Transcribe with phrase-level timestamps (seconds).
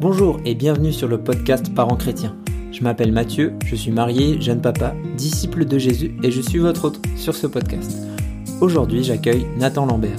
[0.00, 2.34] Bonjour et bienvenue sur le podcast Parents chrétiens.
[2.72, 6.86] Je m'appelle Mathieu, je suis marié, jeune papa, disciple de Jésus et je suis votre
[6.86, 7.98] hôte sur ce podcast.
[8.62, 10.16] Aujourd'hui, j'accueille Nathan Lambert.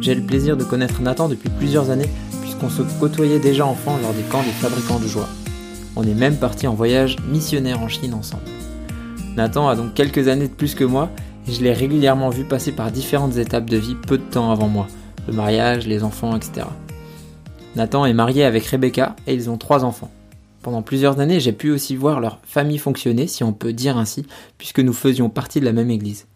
[0.00, 2.08] J'ai le plaisir de connaître Nathan depuis plusieurs années
[2.40, 5.28] puisqu'on se côtoyait déjà enfant lors des camps des fabricants de joie.
[5.94, 8.44] On est même parti en voyage missionnaire en Chine ensemble.
[9.36, 11.10] Nathan a donc quelques années de plus que moi
[11.46, 14.68] et je l'ai régulièrement vu passer par différentes étapes de vie peu de temps avant
[14.68, 14.86] moi,
[15.26, 16.64] le mariage, les enfants, etc.
[17.78, 20.10] Nathan est marié avec Rebecca et ils ont trois enfants.
[20.62, 24.26] Pendant plusieurs années, j'ai pu aussi voir leur famille fonctionner, si on peut dire ainsi,
[24.58, 26.26] puisque nous faisions partie de la même église.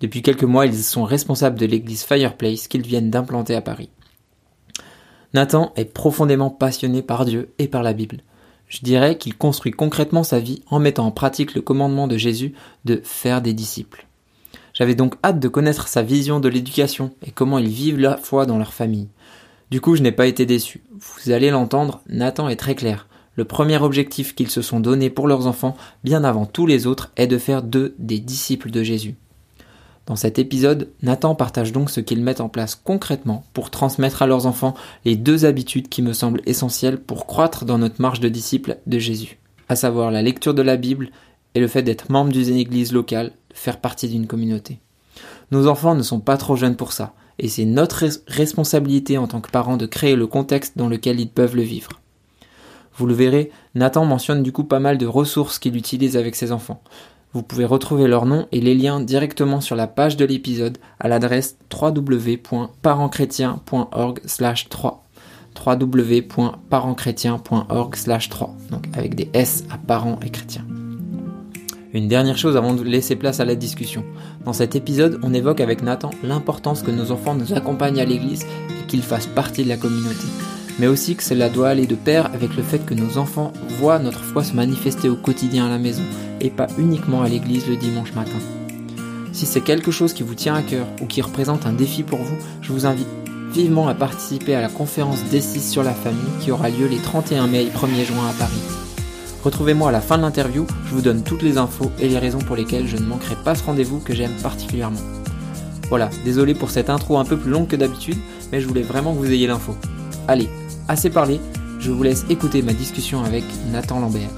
[0.00, 3.90] Depuis quelques mois, ils sont responsables de l'église Fireplace qu'ils viennent d'implanter à Paris.
[5.34, 8.18] Nathan est profondément passionné par Dieu et par la Bible.
[8.68, 12.54] Je dirais qu'il construit concrètement sa vie en mettant en pratique le commandement de Jésus
[12.84, 14.06] de faire des disciples.
[14.74, 18.46] J'avais donc hâte de connaître sa vision de l'éducation et comment ils vivent la foi
[18.46, 19.08] dans leur famille.
[19.70, 20.82] Du coup, je n'ai pas été déçu.
[20.92, 23.06] Vous allez l'entendre, Nathan est très clair.
[23.34, 27.12] Le premier objectif qu'ils se sont donné pour leurs enfants, bien avant tous les autres,
[27.16, 29.14] est de faire d'eux des disciples de Jésus.
[30.06, 34.26] Dans cet épisode, Nathan partage donc ce qu'ils mettent en place concrètement pour transmettre à
[34.26, 38.30] leurs enfants les deux habitudes qui me semblent essentielles pour croître dans notre marche de
[38.30, 39.38] disciples de Jésus,
[39.68, 41.10] à savoir la lecture de la Bible
[41.54, 44.80] et le fait d'être membre d'une église locale, faire partie d'une communauté.
[45.50, 49.40] Nos enfants ne sont pas trop jeunes pour ça, et c'est notre responsabilité en tant
[49.40, 51.90] que parents de créer le contexte dans lequel ils peuvent le vivre.
[52.96, 56.50] Vous le verrez, Nathan mentionne du coup pas mal de ressources qu'il utilise avec ses
[56.50, 56.82] enfants.
[57.32, 61.08] Vous pouvez retrouver leurs noms et les liens directement sur la page de l'épisode à
[61.08, 64.20] l'adresse www.parentschrétien.org
[64.70, 65.04] 3
[65.66, 67.96] www.parentschrétien.org
[68.30, 70.64] 3 donc avec des S à parents et chrétiens.
[71.98, 74.04] Une dernière chose avant de laisser place à la discussion.
[74.44, 78.44] Dans cet épisode, on évoque avec Nathan l'importance que nos enfants nous accompagnent à l'église
[78.44, 80.28] et qu'ils fassent partie de la communauté.
[80.78, 83.98] Mais aussi que cela doit aller de pair avec le fait que nos enfants voient
[83.98, 86.04] notre foi se manifester au quotidien à la maison
[86.40, 88.38] et pas uniquement à l'église le dimanche matin.
[89.32, 92.20] Si c'est quelque chose qui vous tient à cœur ou qui représente un défi pour
[92.20, 93.08] vous, je vous invite
[93.52, 97.48] vivement à participer à la conférence D6 sur la famille qui aura lieu les 31
[97.48, 98.77] mai et 1er juin à Paris.
[99.44, 102.38] Retrouvez-moi à la fin de l'interview, je vous donne toutes les infos et les raisons
[102.38, 105.00] pour lesquelles je ne manquerai pas ce rendez-vous que j'aime particulièrement.
[105.88, 108.18] Voilà, désolé pour cette intro un peu plus longue que d'habitude,
[108.50, 109.76] mais je voulais vraiment que vous ayez l'info.
[110.26, 110.48] Allez,
[110.88, 111.40] assez parlé,
[111.78, 114.28] je vous laisse écouter ma discussion avec Nathan Lambert.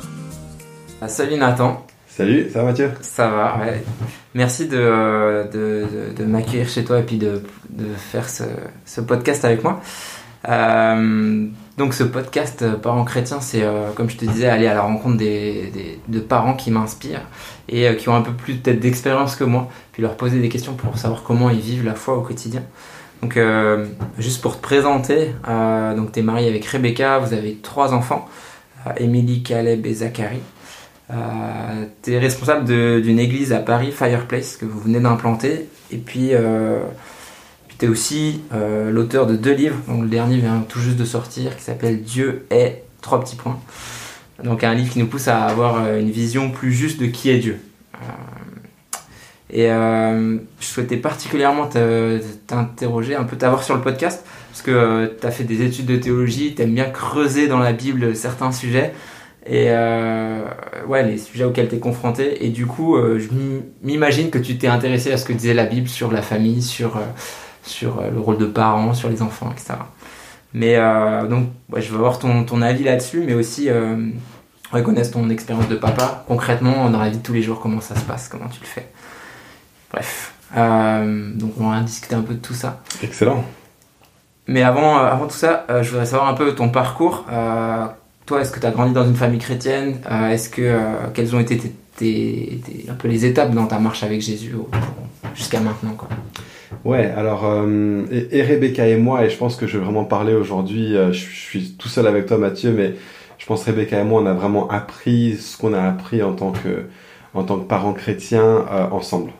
[1.01, 1.85] Ah, salut Nathan.
[2.07, 2.91] Salut, ça va Mathieu?
[3.01, 3.83] Ça va, ouais.
[4.35, 7.41] Merci de, de, m'accueillir chez toi et puis de,
[7.97, 9.81] faire ce, podcast avec moi.
[10.49, 11.47] Euh,
[11.81, 14.83] donc ce podcast euh, Parents chrétiens, c'est euh, comme je te disais, aller à la
[14.83, 17.23] rencontre de parents qui m'inspirent
[17.71, 20.51] et euh, qui ont un peu plus peut-être d'expérience que moi, puis leur poser des
[20.51, 22.63] questions pour savoir comment ils vivent la foi au quotidien.
[23.23, 23.39] Donc
[24.19, 25.33] juste pour te présenter,
[25.95, 28.27] donc tu es marié avec Rebecca, vous avez trois enfants,
[28.97, 30.41] Émilie, Caleb et Zachary.
[32.03, 32.65] tu es responsable
[33.03, 35.69] d'une église à Paris, Fireplace, que vous venez d'implanter.
[35.93, 36.31] Et puis
[37.81, 41.57] tu aussi euh, l'auteur de deux livres, donc le dernier vient tout juste de sortir,
[41.57, 43.59] qui s'appelle Dieu est trois petits points.
[44.45, 47.31] Donc un livre qui nous pousse à avoir euh, une vision plus juste de qui
[47.31, 47.59] est Dieu.
[47.97, 47.99] Euh,
[49.53, 49.69] et
[50.61, 51.69] je souhaitais particulièrement
[52.47, 55.97] t'interroger, un peu t'avoir sur le podcast, parce que tu as fait des études de
[55.97, 58.93] théologie, tu aimes bien creuser dans la Bible certains sujets,
[59.47, 59.71] et
[60.87, 62.47] ouais, les sujets auxquels tu es confronté.
[62.47, 63.27] Et du coup, je
[63.83, 67.01] m'imagine que tu t'es intéressé à ce que disait la Bible sur la famille, sur
[67.63, 69.75] sur euh, le rôle de parent, sur les enfants, etc.
[70.53, 74.09] Mais euh, donc, je veux avoir ton, ton avis là-dessus, mais aussi euh,
[74.73, 77.95] reconnaître ton expérience de papa, concrètement, dans la vie de tous les jours, comment ça
[77.95, 78.89] se passe, comment tu le fais.
[79.93, 82.81] Bref, donc on va discuter un peu de tout ça.
[83.03, 83.45] Excellent.
[84.47, 87.25] Mais avant, avant tout ça, je voudrais savoir un peu ton parcours.
[88.27, 90.01] toi, est-ce que tu as grandi dans une famille chrétienne?
[90.09, 90.79] Est-ce que
[91.13, 91.61] quelles ont été
[91.97, 94.55] tes, un peu les étapes dans ta marche avec Jésus
[95.35, 96.09] jusqu'à maintenant quoi?
[96.85, 100.33] Ouais, alors, euh, et, Rebecca et moi, et je pense que je vais vraiment parler
[100.33, 102.95] aujourd'hui, euh, je, suis tout seul avec toi Mathieu, mais
[103.37, 106.53] je pense Rebecca et moi, on a vraiment appris ce qu'on a appris en tant
[106.53, 106.87] que,
[107.35, 109.31] en tant que parents chrétiens euh, ensemble.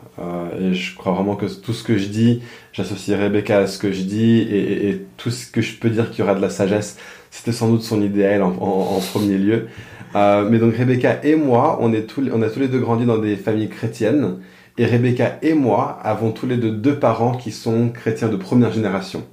[0.59, 2.43] et je crois vraiment que tout ce que je dis,
[2.73, 6.11] j'associe Rebecca à ce que je dis, et, et, tout ce que je peux dire
[6.11, 6.97] qu'il y aura de la sagesse,
[7.31, 9.67] c'était sans doute son idéal en, en, en premier lieu.
[10.13, 13.17] mais donc Rebecca et moi, on, est tous, on a tous les deux grandi dans
[13.17, 14.37] des familles chrétiennes.
[14.77, 18.71] Et Rebecca et moi avons tous les deux deux parents qui sont chrétiens de première
[18.71, 19.23] génération.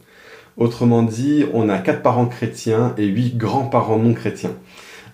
[0.57, 4.55] Autrement dit, on a quatre parents chrétiens et huit grands-parents non chrétiens.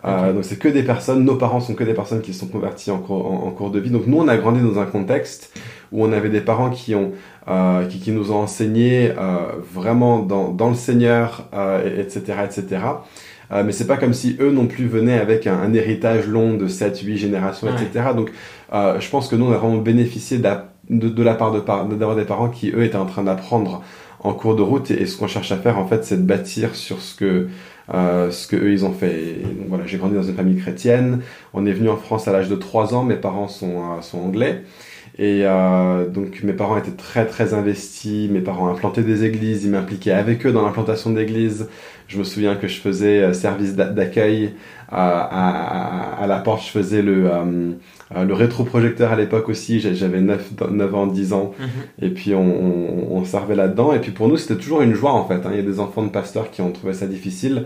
[0.07, 2.47] Euh, donc c'est que des personnes, nos parents sont que des personnes qui se sont
[2.47, 3.91] converties en cours, en, cours de vie.
[3.91, 5.57] Donc nous, on a grandi dans un contexte
[5.93, 7.13] où on avait des parents qui ont
[7.49, 12.81] euh, qui, qui, nous ont enseigné euh, vraiment dans, dans le Seigneur, euh, etc., etc.
[13.53, 16.67] Euh, mais c'est pas comme si eux non plus venaient avec un, héritage long de
[16.67, 18.07] 7, 8 générations, etc.
[18.17, 18.31] Donc,
[18.75, 22.17] euh, je pense que nous, on a vraiment bénéficié de, de, la part de d'avoir
[22.17, 23.83] des parents qui, eux, étaient en train d'apprendre
[24.21, 24.91] en cours de route.
[24.91, 27.49] Et, ce qu'on cherche à faire, en fait, c'est de bâtir sur ce que,
[27.95, 29.37] euh, ce que eux, ils ont fait.
[29.43, 31.21] donc voilà, j'ai grandi dans une famille chrétienne.
[31.53, 33.05] On est venu en France à l'âge de 3 ans.
[33.05, 34.65] Mes parents sont, euh, sont anglais.
[35.17, 39.71] Et euh, donc mes parents étaient très très investis, mes parents implantaient des églises, ils
[39.71, 41.69] m'impliquaient avec eux dans l'implantation d'églises.
[42.09, 44.55] Je me souviens que je faisais euh, service d'accueil
[44.91, 47.73] à, à, la porte, je faisais le, euh,
[48.15, 51.69] le rétroprojecteur à l'époque aussi, j'avais 9, 9 ans, 10 ans, mhm.
[52.03, 53.93] et puis on, on, servait là-dedans.
[53.93, 55.51] Et puis pour nous c'était toujours une joie en fait, hein.
[55.51, 57.65] il y a des enfants de pasteurs qui ont trouvé ça difficile.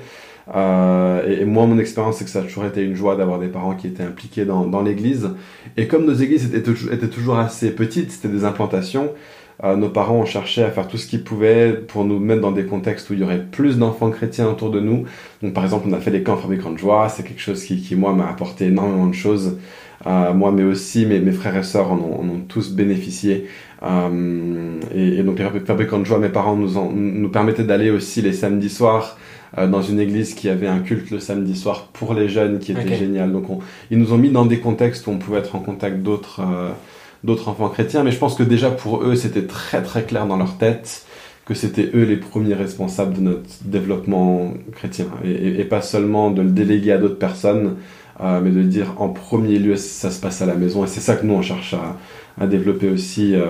[0.55, 3.49] Euh, et, moi, mon expérience, c'est que ça a toujours été une joie d'avoir des
[3.49, 5.31] parents qui étaient impliqués dans, dans l'église.
[5.77, 9.11] Et comme nos églises étaient, étaient toujours assez petites, c'était des implantations,
[9.65, 12.53] euh, nos parents ont cherché à faire tout ce qu'ils pouvaient pour nous mettre dans
[12.53, 15.05] des contextes où il y aurait plus d'enfants chrétiens autour de nous.
[15.43, 17.09] Donc, par exemple, on a fait des camps fabricants de joie.
[17.09, 19.59] C'est quelque chose qui, qui moi, m'a apporté énormément de choses.
[20.07, 23.49] Euh, moi, mais aussi mes, mes frères et sœurs en ont, en ont tous bénéficié.
[23.83, 27.91] Euh, et, et, donc, les fabricants de joie, mes parents nous, en, nous permettaient d'aller
[27.91, 29.17] aussi les samedis soirs
[29.57, 32.73] euh, dans une église qui avait un culte le samedi soir pour les jeunes qui
[32.73, 33.33] était génial.
[33.33, 33.61] Donc on,
[33.91, 36.71] ils nous ont mis dans des contextes où on pouvait être en contact d'autres euh,
[37.25, 40.37] d'autres enfants chrétiens, mais je pense que déjà pour eux c'était très très clair dans
[40.37, 41.07] leur tête
[41.47, 46.43] que c'était eux les premiers responsables de notre développement chrétien et, et, pas seulement de
[46.43, 47.77] le déléguer à d'autres personnes,
[48.21, 51.01] euh, mais de dire en premier lieu ça se passe à la maison et c'est
[51.01, 51.97] ça que nous on cherche à,
[52.41, 53.47] à développer aussi euh,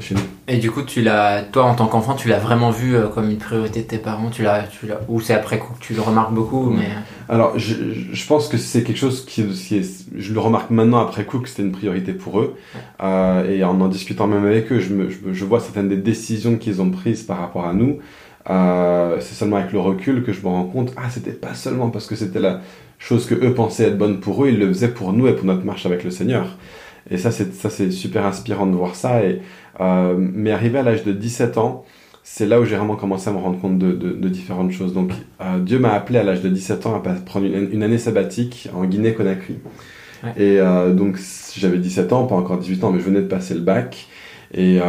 [0.00, 0.20] chez nous.
[0.48, 3.30] Et du coup, tu l'as, toi en tant qu'enfant, tu l'as vraiment vu euh, comme
[3.30, 5.94] une priorité de tes parents, tu l'as, tu l'as, ou c'est après coup que tu
[5.94, 6.88] le remarques beaucoup, mais.
[7.28, 7.74] Alors, je,
[8.12, 11.38] je pense que c'est quelque chose qui, qui est, je le remarque maintenant après coup
[11.38, 12.56] que c'était une priorité pour eux,
[13.00, 16.82] et en en discutant même avec eux, je, me, je, vois certaines des décisions qu'ils
[16.82, 17.98] ont prises par rapport à nous.
[18.48, 21.90] Euh, c'est seulement avec le recul que je me rends compte, ah, c'était pas seulement
[21.90, 22.60] parce que c'était la
[23.00, 25.46] chose que eux pensaient être bonne pour eux, ils le faisaient pour nous et pour
[25.46, 26.56] notre marche avec le Seigneur.
[27.10, 29.24] Et ça, c'est ça, c'est super inspirant de voir ça.
[29.24, 29.40] Et
[29.80, 31.84] euh, mais arrivé à l'âge de 17 ans,
[32.22, 34.92] c'est là où j'ai vraiment commencé à me rendre compte de, de, de différentes choses.
[34.92, 37.98] Donc, euh, Dieu m'a appelé à l'âge de 17 ans à prendre une, une année
[37.98, 39.58] sabbatique en Guinée-Conakry.
[40.36, 41.18] Et euh, donc,
[41.56, 44.06] j'avais 17 ans, pas encore 18 ans, mais je venais de passer le bac.
[44.52, 44.80] Et, et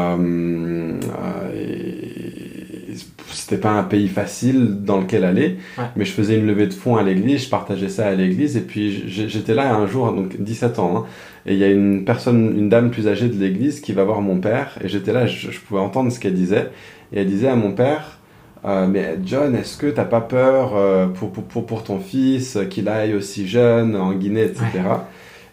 [3.28, 5.58] c'était pas un pays facile dans lequel aller,
[5.96, 8.62] mais je faisais une levée de fonds à l'église, je partageais ça à l'église, et
[8.62, 11.06] puis j'étais là un jour, donc 17 ans, hein,
[11.46, 14.22] et il y a une personne, une dame plus âgée de l'église qui va voir
[14.22, 16.70] mon père, et j'étais là, je, pouvais entendre ce qu'elle disait,
[17.14, 18.20] et elle disait à mon père,
[18.64, 22.90] euh, mais John, est-ce que t'as pas peur euh, pour, pour, pour, ton fils qu'il
[22.90, 24.66] aille aussi jeune en Guinée, etc.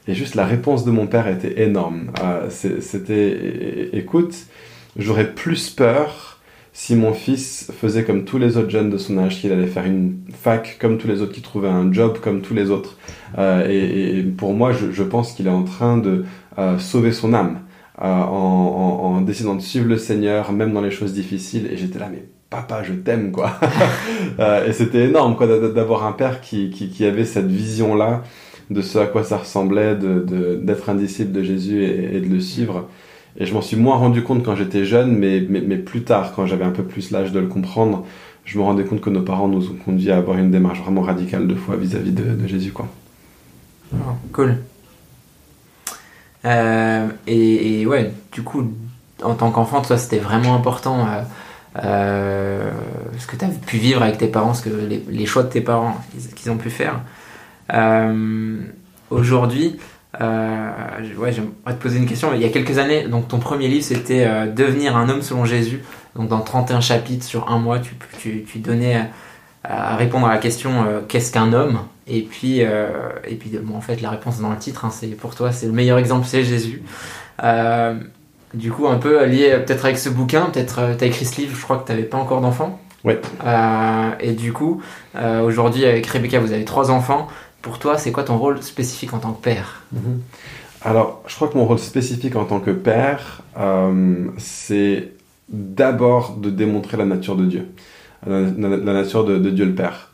[0.06, 2.10] Et juste la réponse de mon père était énorme.
[2.22, 4.34] Euh, c'était, écoute,
[4.96, 6.27] j'aurais plus peur
[6.78, 9.84] si mon fils faisait comme tous les autres jeunes de son âge, qu'il allait faire
[9.84, 12.98] une fac comme tous les autres, qu'il trouvait un job comme tous les autres.
[13.36, 16.24] Euh, et, pour moi, je, pense qu'il est en train de
[16.56, 17.62] euh, sauver son âme
[18.00, 21.68] euh, en, décidant de suivre le Seigneur, même dans les choses difficiles.
[21.68, 23.58] Et j'étais là, mais papa, je t'aime, quoi.
[24.64, 28.22] et c'était énorme, quoi, d'avoir un père qui, avait cette vision-là
[28.70, 32.88] de ce à quoi ça ressemblait, d'être un disciple de Jésus et de le suivre.
[33.38, 36.32] Et je m'en suis moins rendu compte quand j'étais jeune, mais, mais, mais, plus tard,
[36.34, 38.04] quand j'avais un peu plus l'âge de le comprendre,
[38.44, 41.02] je me rendais compte que nos parents nous ont conduit à avoir une démarche vraiment
[41.02, 42.72] radicale de foi vis-à-vis de, de, Jésus.
[42.72, 42.88] Quoi.
[43.94, 44.56] Oh, cool.
[46.44, 48.72] Euh, et, ouais, du coup,
[49.22, 51.22] en tant qu'enfant, toi, c'était vraiment important euh,
[51.84, 52.70] euh,
[53.18, 54.70] ce que tu as pu vivre avec tes parents, ce que
[55.08, 55.96] les, choix de tes parents
[56.34, 57.02] qu'ils ont pu faire.
[59.10, 59.78] Aujourd'hui,
[60.20, 60.70] euh,
[61.16, 62.32] ouais, j'aimerais te poser une question.
[62.34, 65.44] Il y a quelques années, donc ton premier livre c'était euh, Devenir un homme selon
[65.44, 65.82] Jésus.
[66.16, 69.02] Donc dans 31 chapitres sur un mois, tu, tu, tu donnais euh,
[69.64, 71.80] à répondre à la question euh, qu'est-ce qu'un homme?
[72.10, 75.34] Et puis, et puis bon, en fait, la réponse dans le titre, hein, c'est pour
[75.34, 76.82] toi, c'est le meilleur exemple, c'est Jésus.
[78.54, 81.54] du coup, un peu lié peut-être avec ce bouquin, peut-être tu as écrit ce livre,
[81.54, 82.80] je crois que tu n'avais pas encore d'enfants.
[83.04, 83.20] Ouais.
[84.20, 84.80] et du coup,
[85.44, 87.28] aujourd'hui avec Rebecca, vous avez trois enfants
[87.62, 90.20] pour toi, c'est quoi ton rôle spécifique en tant que père mhm.
[90.82, 95.12] Alors, je crois que mon rôle spécifique en tant que père, euh, c'est
[95.48, 97.68] d'abord de démontrer la nature de Dieu,
[98.26, 100.12] la, nature de, Dieu le Père.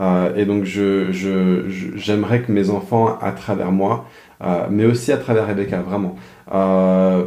[0.00, 4.06] Euh, et donc, j'aimerais que mes enfants, à travers moi,
[4.42, 6.16] euh, mais aussi à travers Rebecca, vraiment,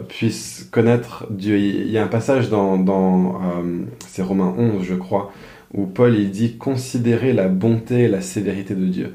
[0.07, 1.59] puissent connaître Dieu.
[1.59, 3.39] Il y a un passage dans, dans
[4.07, 5.31] c'est Romains 11, je crois,
[5.73, 9.13] où Paul il dit considérer la bonté et la sévérité de Dieu.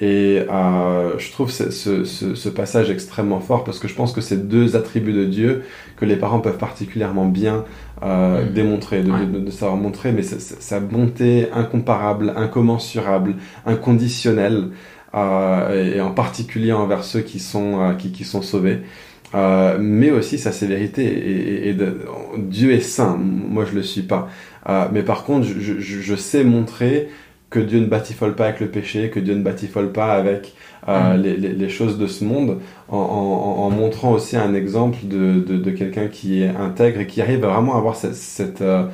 [0.00, 4.20] Et euh, je trouve ce, ce, ce, passage extrêmement fort parce que je pense que
[4.20, 5.64] c'est deux attributs de Dieu
[5.96, 7.64] que les parents peuvent particulièrement bien
[8.04, 8.52] euh, mm.
[8.52, 13.34] démontrer, de, de, de, savoir montrer, mais sa bonté incomparable, incommensurable,
[13.66, 14.68] inconditionnelle,
[15.14, 18.82] euh, et en particulier envers ceux qui sont, euh, qui, qui sont sauvés.
[19.34, 21.04] Euh, mais aussi sa sévérité.
[21.04, 21.98] Et, et, de,
[22.38, 24.28] Dieu est saint, moi je le suis pas.
[24.68, 27.08] Euh, mais par contre, je, je, je, sais montrer
[27.50, 30.54] que Dieu ne batifole pas avec le péché, que Dieu ne batifole pas avec
[30.88, 31.22] euh, mm.
[31.22, 35.40] les, les, les, choses de ce monde, en, en, en, montrant aussi un exemple de,
[35.40, 38.14] de, de quelqu'un qui est intègre et qui arrive vraiment à avoir cette...
[38.14, 38.84] cette euh,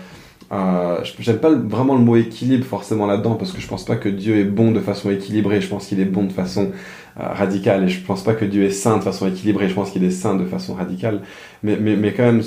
[0.53, 4.09] euh, J'aime pas vraiment le mot équilibre forcément là-dedans parce que je pense pas que
[4.09, 6.71] Dieu est bon de façon équilibrée, je pense qu'il est bon de façon
[7.19, 7.85] euh, radicale.
[7.85, 10.11] Et je pense pas que Dieu est saint de façon équilibrée, je pense qu'il est
[10.11, 11.23] saint de façon radicale,
[11.63, 12.43] mais, mais, mais quand même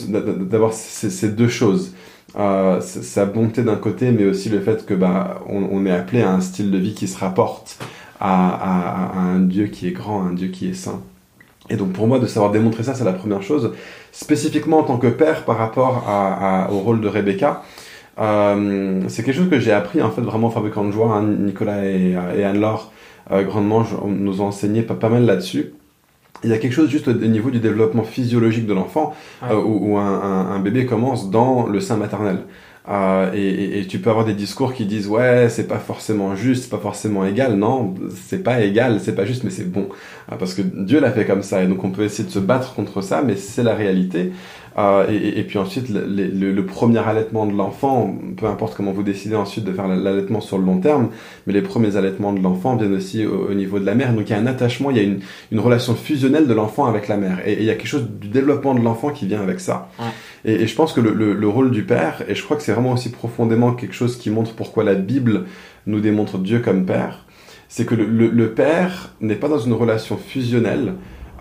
[0.47, 1.93] d'avoir ces, ces deux choses
[2.37, 6.31] euh, sa bonté d'un côté, mais aussi le fait que bah, on, est appelé à
[6.31, 7.79] un style de vie qui se rapporte
[8.19, 11.01] à, à, à, un Dieu qui est grand, un Dieu qui est saint.
[11.69, 13.73] Et donc pour moi, de savoir démontrer ça, c'est la première chose.
[14.11, 17.63] Spécifiquement en tant que père par rapport à, au rôle de Rebecca,
[18.19, 21.13] euh, c'est quelque chose que j'ai appris en fait vraiment en fabricant de joie.
[21.13, 22.91] Hein, Nicolas et, Anne-Laure
[23.31, 25.73] euh, grandement nous ont enseigné pas mal là-dessus
[26.43, 29.49] il y a quelque chose juste au niveau du développement physiologique de l'enfant ouais.
[29.51, 32.43] euh, où, où un, un, un, bébé commence dans le sein maternel.
[32.89, 36.63] Euh, et, et, tu peux avoir des discours qui disent ouais c'est pas forcément juste,
[36.63, 37.55] c'est pas forcément égal.
[37.55, 37.93] Non,
[38.27, 39.89] c'est pas égal, c'est pas juste, mais c'est bon
[40.31, 42.39] euh, parce que Dieu l'a fait comme ça et donc on peut essayer de se
[42.39, 44.31] battre contre ça, mais c'est la réalité.
[44.77, 49.65] Euh, et, puis ensuite, le, premier allaitement de l'enfant, peu importe comment vous décidez ensuite
[49.65, 51.09] de faire l'allaitement sur le long terme,
[51.47, 54.13] mais les premiers allaitements de l'enfant viennent aussi au, au, niveau de la mère.
[54.13, 56.85] Donc il y a un attachement, il y a une, une relation fusionnelle de l'enfant
[56.85, 57.39] avec la mère.
[57.47, 59.89] Et, et, il y a quelque chose du développement de l'enfant qui vient avec ça.
[59.99, 60.05] Ouais.
[60.47, 62.71] Et, je pense que le, le, le, rôle du père, et je crois que c'est
[62.71, 65.45] vraiment aussi profondément quelque chose qui montre pourquoi la Bible
[65.85, 67.25] nous démontre Dieu comme père,
[67.67, 70.93] c'est que le, père n'est pas dans une relation fusionnelle,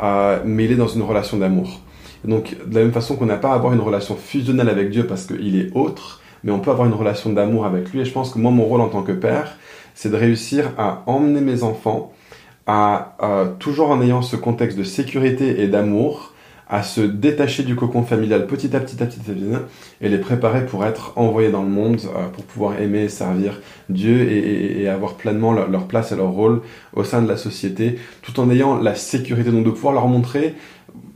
[0.02, 1.80] euh, mais il est dans une relation d'amour.
[2.24, 5.06] Donc, de la même façon qu'on n'a pas à avoir une relation fusionnelle avec Dieu
[5.06, 8.00] parce qu'il est autre, mais on peut avoir une relation d'amour avec lui.
[8.00, 9.56] Et je pense que moi, mon rôle en tant que père,
[9.94, 12.12] c'est de réussir à emmener mes enfants
[12.66, 16.32] à, à toujours en ayant ce contexte de sécurité et d'amour,
[16.68, 19.42] à se détacher du cocon familial petit à petit à petit à petit
[20.00, 23.60] et les préparer pour être envoyés dans le monde, euh, pour pouvoir aimer et servir
[23.88, 27.28] Dieu et, et, et avoir pleinement leur, leur, place et leur rôle au sein de
[27.28, 30.54] la société, tout en ayant la sécurité, donc de pouvoir leur montrer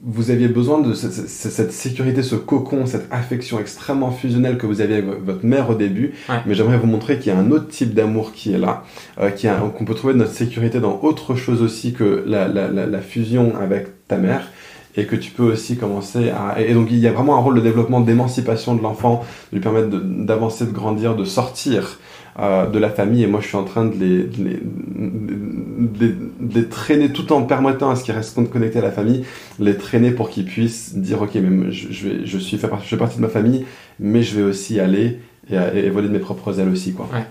[0.02, 4.80] vous aviez besoin de cette, cette, sécurité, ce cocon, cette affection extrêmement fusionnelle que vous
[4.80, 6.14] aviez avec votre mère au début.
[6.28, 6.36] Ouais.
[6.46, 8.84] Mais j'aimerais vous montrer qu'il y a un autre type d'amour qui est là,
[9.20, 9.30] euh,
[9.76, 13.54] qu'on peut trouver notre sécurité dans autre chose aussi que la, la, la, la, fusion
[13.60, 14.50] avec ta mère.
[14.96, 16.60] Et que tu peux aussi commencer à...
[16.60, 19.62] Et donc il y a vraiment un rôle de développement, d'émancipation de l'enfant, de lui
[19.62, 21.98] permettre d'avancer, de, grandir, de sortir
[22.38, 26.14] euh, de la famille et moi je suis en train de les, de
[26.54, 29.24] les, traîner tout en permettant à ce qu'ils restent connectés à la famille,
[29.58, 33.22] les traîner pour qu'ils puissent dire ok mais je, je, suis je fais partie de
[33.22, 33.66] ma famille
[33.98, 35.18] mais je vais aussi aller
[35.50, 37.08] et, voler de mes propres ailes aussi quoi.
[37.12, 37.26] Ouais.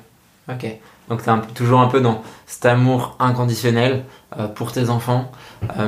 [0.53, 0.65] Ok.
[1.09, 4.03] Donc tu toujours un peu dans cet amour inconditionnel
[4.37, 5.31] euh, pour tes enfants,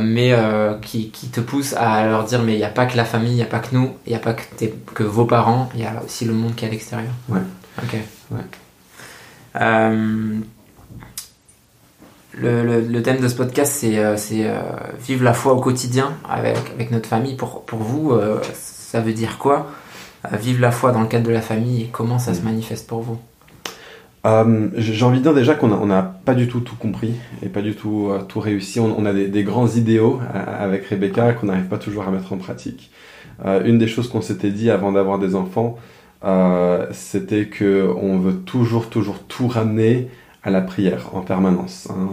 [0.01, 2.97] mais euh, qui, qui, te pousse à leur dire mais il n'y a pas que
[2.97, 5.03] la famille, il n'y a pas que nous, il n'y a pas que, tes, que
[5.03, 7.11] vos parents, il y a aussi le monde qui est à l'extérieur.
[7.29, 7.39] Ouais.
[7.81, 7.95] Ok.
[8.31, 8.41] Ouais.
[9.59, 10.39] Euh,
[12.33, 14.61] le, le, le, thème de ce podcast, c'est euh, euh,
[14.99, 17.35] vivre la foi au quotidien avec, avec notre famille.
[17.35, 19.67] Pour, pour vous, euh, ça veut dire quoi?
[20.33, 23.01] Vivre la foi dans le cadre de la famille et comment ça se manifeste pour
[23.01, 23.19] vous?
[24.25, 27.13] Euh, J'ai envie de dire déjà qu'on n'a pas du tout tout compris
[27.43, 28.79] et pas du tout euh, tout réussi.
[28.79, 32.91] On, a des, grands idéaux avec Rebecca qu'on n'arrive pas toujours à mettre en pratique.
[33.45, 35.77] Euh, une des choses qu'on s'était dit avant d'avoir des enfants,
[36.23, 40.09] euh, c'était que on veut toujours, toujours tout ramener
[40.43, 41.87] à la prière en permanence.
[41.91, 42.09] Hein.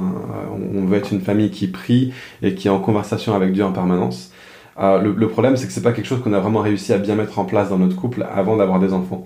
[0.75, 2.13] On veut être une famille qui prie
[2.43, 4.33] et qui est en conversation avec Dieu en permanence.
[4.79, 7.17] Euh, le, problème, c'est que c'est pas quelque chose qu'on a vraiment réussi à bien
[7.17, 9.25] mettre en place dans notre couple avant d'avoir des enfants.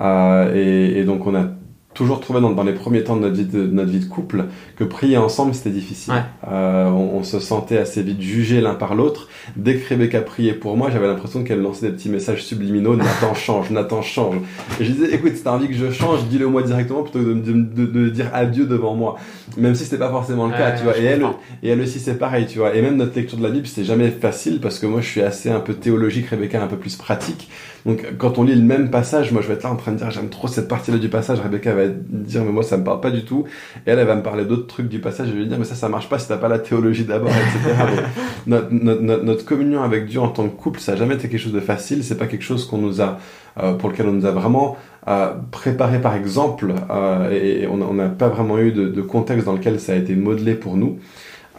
[0.00, 1.46] Euh, et, donc on a
[1.94, 4.04] toujours trouvé dans, dans, les premiers temps de notre vie de, de, notre vie de
[4.04, 4.46] couple
[4.76, 6.12] que prier ensemble c'était difficile.
[6.12, 6.22] Ouais.
[6.50, 9.28] Euh, on, on, se sentait assez vite jugé l'un par l'autre.
[9.56, 12.96] Dès que Rebecca priait pour moi, j'avais l'impression qu'elle lançait des petits messages subliminaux.
[12.96, 14.36] Nathan change, Nathan change.
[14.80, 17.32] Et je disais, écoute, si t'as envie que je change, dis-le moi directement plutôt que
[17.32, 19.16] de, de, de, dire adieu devant moi.
[19.56, 20.98] Même si c'était pas forcément le cas, tu vois.
[20.98, 21.24] Et elle,
[21.62, 22.74] et elle aussi c'est pareil, tu vois.
[22.74, 25.22] Et même notre lecture de la Bible, c'était jamais facile parce que moi je suis
[25.22, 27.48] assez un peu théologique, Rebecca un peu plus pratique.
[27.86, 29.98] Donc quand on lit le même passage, moi je vais être là en train de
[29.98, 33.00] dire j'aime trop cette partie-là du passage, Rebecca va dire mais moi ça me parle
[33.00, 33.44] pas du tout.
[33.86, 35.28] Et elle, elle va me parler d'autres trucs du passage.
[35.28, 37.30] Je vais lui dire mais ça ça marche pas si t'as pas la théologie d'abord,
[37.30, 37.74] etc.
[38.46, 41.40] notre, notre, notre, communion avec Dieu en tant que couple, ça a jamais été quelque
[41.40, 42.02] chose de facile.
[42.02, 43.18] C'est pas quelque chose qu'on nous a
[43.58, 44.76] euh, pour lequel on nous a vraiment
[45.06, 49.52] euh, préparé par exemple euh, et on n'a pas vraiment eu de, de, contexte dans
[49.52, 50.98] lequel ça a été modelé pour nous.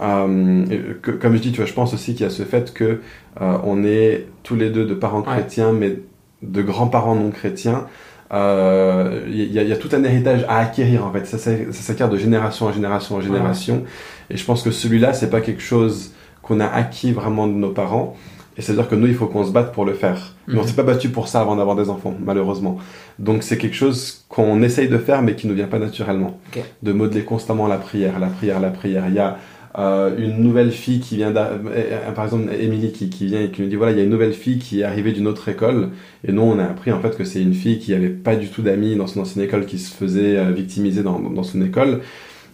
[0.01, 0.65] Euh,
[1.01, 3.01] que, comme je dis, tu vois, je pense aussi qu'il y a ce fait que
[3.41, 5.99] euh, on est tous les deux de parents chrétiens, mais
[6.47, 7.87] de grands-parents non chrétiens.
[8.31, 11.25] Il euh, y, y, a tout un héritage à acquérir en fait.
[11.25, 13.83] Ça, ça s'acquiert de génération en génération en génération.
[14.29, 16.11] Et je pense que celui-là, c'est pas quelque chose
[16.41, 18.15] qu'on a acquis vraiment de nos parents.
[18.57, 20.33] Et c'est-à-dire que nous, il faut qu'on se batte pour le faire.
[20.47, 20.67] Mais on mhm.
[20.67, 22.77] s'est pas battu pour ça avant d'avoir des enfants, malheureusement.
[23.19, 26.39] Donc c'est quelque chose qu'on essaye de faire, mais qui ne vient pas naturellement.
[26.81, 29.03] De modeler constamment la prière, la prière, la prière.
[29.09, 29.37] Il y a
[29.77, 33.51] euh, une nouvelle fille qui vient, euh, euh, par exemple Émilie qui, qui, vient et
[33.51, 35.49] qui nous dit voilà il y a une nouvelle fille qui est arrivée d'une autre
[35.49, 35.89] école
[36.25, 38.47] et nous on a appris en fait que c'est une fille qui avait pas du
[38.47, 42.01] tout d'amis dans son ancienne école qui se faisait victimiser dans, dans son école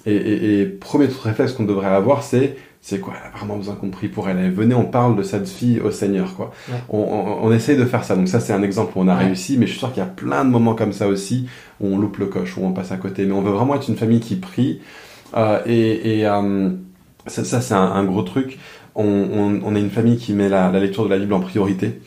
[0.08, 3.14] et, et, et premier réflexe qu'on devrait avoir c'est c'est quoi?
[3.22, 4.52] Elle a vraiment besoin qu'on prie pour elle.
[4.52, 6.52] Venez, on parle de cette fille au Seigneur, quoi.
[6.90, 8.16] On, on, on, essaye de faire ça.
[8.16, 10.06] Donc ça, c'est un exemple où on a réussi, mais je suis sûr qu'il y
[10.06, 11.48] a plein de moments comme ça aussi
[11.80, 13.28] où on loupe le coche, où on passe à côté.
[13.28, 14.82] Mais on veut vraiment être une famille qui prie.
[15.38, 16.72] Euh, et, et euh,
[17.28, 18.58] ça, ça c'est un, un, gros truc.
[18.96, 21.40] On, on, on, est une famille qui met la, la lecture de la Bible en
[21.40, 22.02] priorité.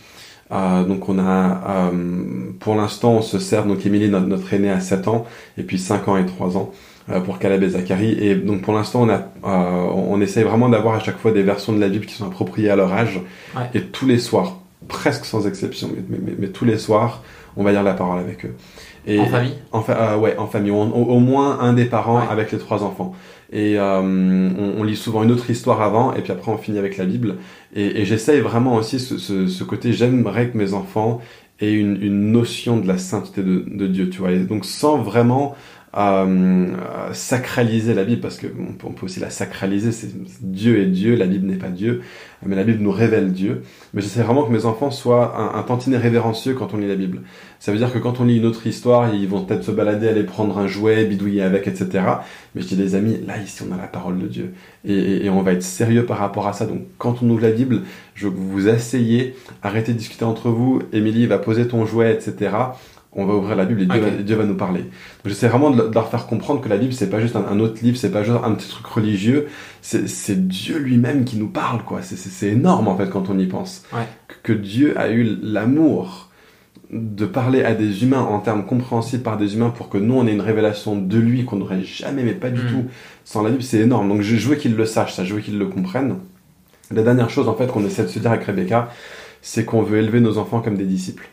[0.53, 4.71] Euh, donc on a, euh, pour l'instant, on se sert, donc Émilie, notre, notre aîné,
[4.71, 6.73] à 7 ans, et puis 5 ans et 3 ans
[7.11, 8.13] euh, pour Caleb et Zachary.
[8.13, 11.43] Et donc pour l'instant, on, a, euh, on essaye vraiment d'avoir à chaque fois des
[11.43, 13.21] versions de la Bible qui sont appropriées à leur âge.
[13.57, 13.63] Ouais.
[13.75, 17.23] Et tous les soirs, presque sans exception, mais, mais, mais, tous les soirs,
[17.57, 18.55] on va lire la parole avec eux.
[19.07, 19.55] Et en famille?
[19.73, 20.73] En fa euh, Ouais, en famille.
[20.73, 22.27] On, au, au, moins un des parents ouais.
[22.31, 23.15] avec les trois enfants
[23.55, 26.79] et euh, on, on, lit souvent une autre histoire avant et puis après on finit
[26.79, 27.37] avec la Bible.
[27.75, 31.21] Et, et j'essaye vraiment aussi ce, ce, ce côté j'aimerais que mes enfants
[31.61, 34.33] aient une, une notion de la sainteté de, de, Dieu tu vois.
[34.33, 35.55] Et donc sans vraiment
[35.97, 38.49] euh, sacraliser la Bible parce que
[38.85, 40.09] on peut aussi la sacraliser c'est
[40.43, 42.03] Dieu est Dieu la Bible n'est pas Dieu
[42.47, 43.63] mais la Bible nous révèle Dieu.
[43.93, 46.97] Mais j'essaie vraiment que mes enfants soient un, un tantinet révérencieux quand on lit la
[46.97, 47.23] Bible.
[47.59, 50.09] Ça veut dire que quand on lit une autre histoire ils vont peut-être se balader
[50.09, 52.05] aller prendre un jouet bidouiller avec etc
[52.55, 54.55] mais je dis les amis là ici on a la parole de Dieu.
[54.85, 56.67] Et, et, et on va être sérieux par rapport à ça.
[56.67, 57.83] Donc quand on ouvre la Bible
[58.15, 60.83] je veux que vous vous asseyez arrêtez de discuter entre vous.
[60.93, 62.51] Émilie va poser ton jouet etc
[63.17, 64.11] on va ouvrir la Bible et Dieu, okay.
[64.11, 64.85] va, Dieu va, nous parler.
[65.25, 67.83] J'essaie vraiment de, leur faire comprendre que la Bible c'est pas juste un, un, autre
[67.83, 69.49] livre, c'est pas juste un petit truc religieux,
[69.81, 72.01] c'est Dieu lui-même qui nous parle quoi.
[72.03, 73.85] C'est énorme en fait quand on y pense.
[73.93, 74.07] Ouais.
[74.29, 76.31] Que, que Dieu a eu l'amour
[76.91, 80.27] de parler à des humains en termes compréhensibles par des humains pour que nous on
[80.27, 82.69] ait une révélation de lui qu'on n'aurait jamais mais pas du mmh.
[82.69, 82.85] tout
[83.25, 84.09] sans la Bible, c'est énorme.
[84.09, 86.17] Donc je, je veux qu'ils le sachent, ça, je veux qu'ils le comprennent.
[86.91, 88.91] La dernière chose en fait qu'on essaie de se dire avec Rebecca,
[89.41, 91.29] c'est qu'on veut élever nos enfants comme des disciples.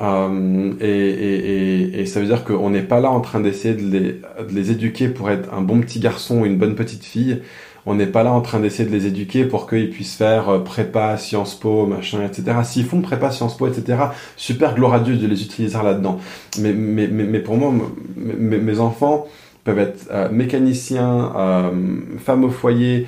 [0.00, 3.82] Euh, et, et, et, ça veut dire qu'on n'est pas là en train d'essayer de
[3.82, 7.42] les, de les éduquer pour être un bon petit garçon ou une bonne petite fille.
[7.84, 10.58] On n'est pas là en train d'essayer de les éduquer pour qu'ils puissent faire euh,
[10.60, 12.58] prépa, Sciences Po, machin, etc.
[12.62, 13.98] S'ils font prépa, Sciences Po, etc.,
[14.36, 16.20] super Dieu de les utiliser là-dedans.
[16.60, 17.72] Mais, mais, mais, mais, pour moi,
[18.16, 19.26] mes, enfants
[19.64, 21.70] peuvent être euh, mécaniciens, euh,
[22.18, 23.06] femmes au foyer,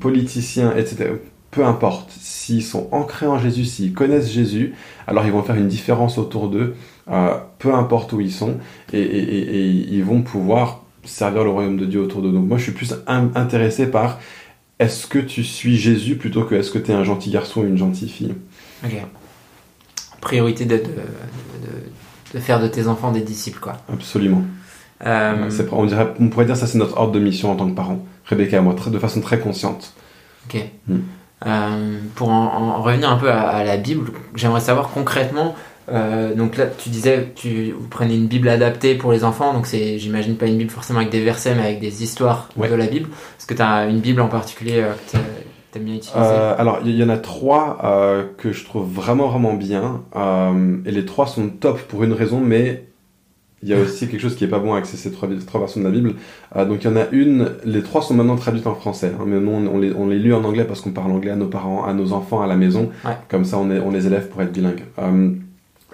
[0.00, 1.12] politiciens, etc
[1.52, 4.74] peu importe, s'ils sont ancrés en Jésus, s'ils connaissent Jésus,
[5.06, 6.74] alors ils vont faire une différence autour d'eux,
[7.10, 8.56] euh, peu importe où ils sont,
[8.92, 12.32] et, et, et, et, ils vont pouvoir servir le royaume de Dieu autour d'eux.
[12.32, 14.18] Donc moi je suis plus intéressé par
[14.78, 17.66] est-ce que tu suis Jésus plutôt que est-ce que tu es un gentil garçon ou
[17.66, 18.34] une gentille fille?
[18.82, 18.96] Ok.
[20.22, 23.74] Priorité de, de, de, de, faire de tes enfants des disciples, quoi.
[23.92, 24.42] Absolument.
[25.04, 25.50] Euh...
[25.72, 28.06] On, dirait, on pourrait dire ça c'est notre ordre de mission en tant que parents.
[28.24, 29.92] Rebecca et moi, de façon très consciente.
[30.46, 30.64] Ok.
[30.88, 31.00] Hmm.
[31.46, 35.54] Euh, pour en, en, revenir un peu à, à la Bible, j'aimerais savoir concrètement.
[35.90, 39.66] Euh, donc là, tu disais, tu vous prenez une Bible adaptée pour les enfants, donc
[39.66, 42.68] c'est, j'imagine pas une Bible forcément avec des versets, mais avec des histoires ouais.
[42.68, 43.08] de la Bible.
[43.38, 45.18] Est-ce que tu as une Bible en particulier euh, que
[45.72, 46.18] tu aimes bien utiliser?
[46.18, 50.76] Euh, Alors, il y, en a trois euh, que je trouve vraiment vraiment bien, euh,
[50.86, 52.84] et les trois sont top pour une raison, mais
[53.62, 55.80] il y a aussi quelque chose qui est pas bon avec ces, trois, trois, versions
[55.80, 56.14] de la Bible.
[56.56, 59.24] Euh, donc il y en a une, les trois sont maintenant traduites en français, hein,
[59.26, 61.36] mais nous on, on, les, on les lit en anglais parce qu'on parle anglais à
[61.36, 62.90] nos parents, à nos enfants à la maison.
[63.04, 63.12] Ouais.
[63.28, 64.84] Comme ça on, est, on les élève pour être bilingues.
[64.98, 65.30] Euh,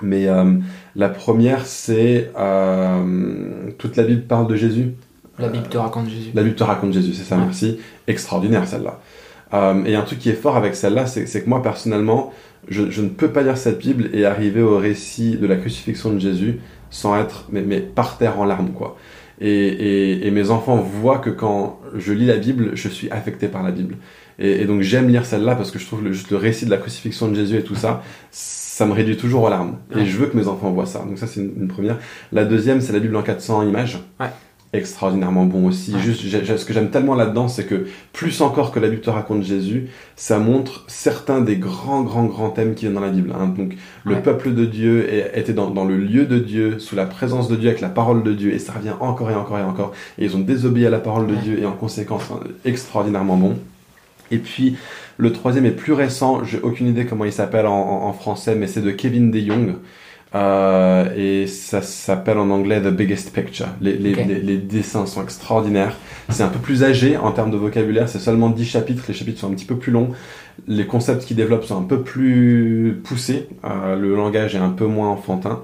[0.00, 0.54] mais euh,
[0.96, 4.94] la première c'est euh, toute la Bible parle de Jésus.
[5.38, 6.30] La Bible te raconte Jésus.
[6.34, 7.44] La Bible te raconte Jésus, c'est ça, ouais.
[7.44, 7.78] merci.
[8.06, 9.00] Extraordinaire celle-là.
[9.54, 12.32] Euh, et un truc qui est fort avec celle-là, c'est que moi personnellement,
[12.68, 16.12] je, je, ne peux pas lire cette Bible et arriver au récit de la crucifixion
[16.12, 18.96] de Jésus sans être mais, mais par terre en larmes quoi.
[19.40, 23.70] Et, mes enfants voient que quand je lis la Bible, je suis affecté par la
[23.70, 23.96] Bible.
[24.38, 26.76] Et, donc j'aime lire celle-là parce que je trouve le, juste le récit de la
[26.76, 29.76] crucifixion de Jésus et tout ça, ça me réduit toujours aux larmes.
[29.96, 31.00] Et je veux que mes enfants voient ça.
[31.00, 31.98] Donc ça c'est une, première.
[32.32, 33.98] La deuxième, c'est la Bible en 400 images.
[34.18, 34.28] Ouais
[34.72, 35.94] extraordinairement bon aussi.
[36.00, 39.42] Juste, ce que j'aime tellement là-dedans, c'est que plus encore que la Bible te raconte
[39.42, 43.32] Jésus, ça montre certains des grands, grands, grands thèmes qui viennent dans la Bible.
[43.34, 43.54] Hein.
[43.56, 47.48] Donc, le peuple de Dieu était dans, dans, le lieu de Dieu, sous la présence
[47.48, 49.92] de Dieu, avec la parole de Dieu, et ça revient encore et encore et encore.
[50.18, 52.24] Et ils ont désobéi à la parole de Dieu, et en conséquence,
[52.64, 53.56] extraordinairement bon.
[54.30, 54.76] Et puis,
[55.16, 58.66] le troisième est plus récent, j'ai aucune idée comment il s'appelle en, en, français, mais
[58.66, 59.76] c'est de Kevin DeYoung.
[60.34, 63.68] Euh, et ça s'appelle en anglais The Biggest Picture.
[63.80, 65.96] Les, les, les, dessins sont extraordinaires.
[66.28, 68.08] C'est un peu plus âgé en termes de vocabulaire.
[68.08, 69.04] C'est seulement 10 chapitres.
[69.08, 70.10] Les chapitres sont un petit peu plus longs.
[70.66, 73.48] Les concepts qu'il développe sont un peu plus poussés.
[73.64, 75.62] Euh, le langage est un peu moins enfantin.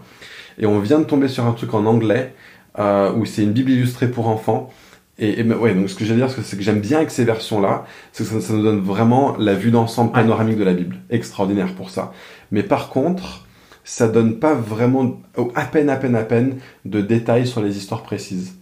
[0.59, 2.35] Et on vient de tomber sur un truc en anglais
[2.79, 4.71] euh, où c'est une Bible illustrée pour enfants.
[5.19, 7.85] Et, et, ouais, donc ce que j'allais dire, c'est que j'aime bien avec ces versions-là,
[8.13, 10.97] c'est que ça, ça, nous donne vraiment la vue d'ensemble panoramique de la Bible.
[11.11, 12.13] Extraordinaire pour ça.
[12.51, 13.44] Mais par contre,
[13.85, 15.21] ça donne pas vraiment,
[15.55, 18.57] à peine, à peine, à peine, de détails sur les histoires précises.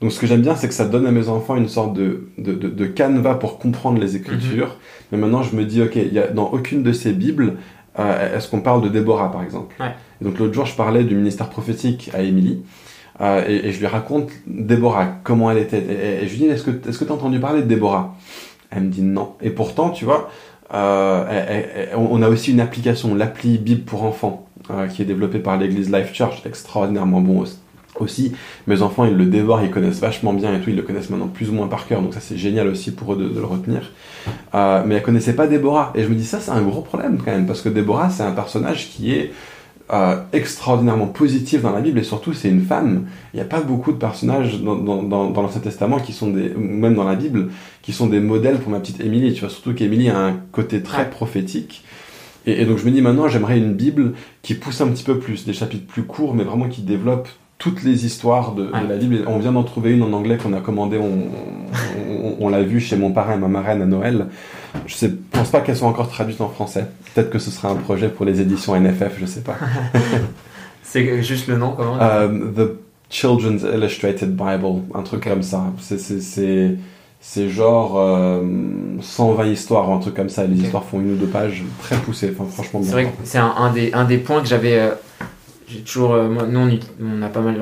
[0.00, 2.28] Donc ce que j'aime bien, c'est que ça donne à mes enfants une sorte de,
[2.38, 4.68] de, de, de canevas pour comprendre les écritures.
[4.68, 4.74] Mhm.
[5.10, 7.56] Mais maintenant, je me dis, ok, il y a, dans aucune de ces Bibles,
[7.98, 9.74] euh, est-ce qu'on parle de Déborah, par exemple?
[9.80, 9.92] Ouais.
[10.20, 12.62] Et donc l'autre jour, je parlais du ministère prophétique à Émilie.
[13.20, 15.80] Euh, et, et, je lui raconte Déborah, comment elle était.
[15.80, 18.14] Et, et je lui dis, est-ce que est-ce que tu as entendu parler de Déborah?
[18.70, 19.34] Elle me dit non.
[19.40, 20.30] Et pourtant, tu vois,
[20.74, 24.48] euh, on a aussi une application, l'appli Bible pour enfants.
[24.70, 27.42] Euh, qui est développé par l'église Life Church, extraordinairement bon
[28.00, 28.34] aussi.
[28.66, 31.28] Mes enfants, ils le dévorent, ils connaissent vachement bien et tout, ils le connaissent maintenant
[31.28, 33.92] plus ou moins par cœur, donc ça c'est génial aussi pour eux de, le retenir.
[34.54, 35.92] Euh, mais elles connaissaient pas Déborah.
[35.94, 38.24] Et je me dis ça, c'est un gros problème quand même, parce que Déborah, c'est
[38.24, 39.32] un personnage qui est
[39.90, 43.06] euh, extraordinairement positif dans la Bible et surtout c'est une femme.
[43.32, 46.28] Il n'y a pas beaucoup de personnages dans, dans, dans, dans l'Ancien Testament qui sont
[46.28, 47.48] des, même dans la Bible,
[47.80, 49.32] qui sont des modèles pour ma petite Émilie.
[49.32, 51.84] Tu vois, surtout qu'Émilie a un côté très prophétique.
[52.46, 55.46] Et, donc je me dis maintenant, j'aimerais une Bible qui pousse un petit peu plus,
[55.46, 59.24] des chapitres plus courts, mais vraiment qui développe toutes les histoires de, la Bible.
[59.26, 61.28] On vient d'en trouver une en anglais qu'on a commandée, on,
[62.40, 64.26] on, l'a vue chez mon parrain et ma marraine à Noël.
[64.86, 66.86] Je ne pense pas qu'elle soit encore traduite en français.
[67.14, 69.56] Peut-être que ce sera un projet pour les éditions NFF, je sais pas.
[70.82, 72.00] C'est juste le nom, comment?
[72.00, 72.70] Euh, The
[73.10, 75.64] Children's Illustrated Bible, un truc comme ça.
[75.80, 75.98] C'est
[77.20, 77.94] c'est genre
[79.00, 80.44] 120 euh, histoires ou un truc comme ça.
[80.46, 82.32] les histoires font une ou deux pages très poussées.
[82.32, 84.78] Enfin, franchement, C'est vrai que c'est un, des, un des points que j'avais.
[84.78, 84.90] Euh,
[85.68, 86.14] j'ai toujours.
[86.14, 87.60] Euh, nous, on, a pas mal,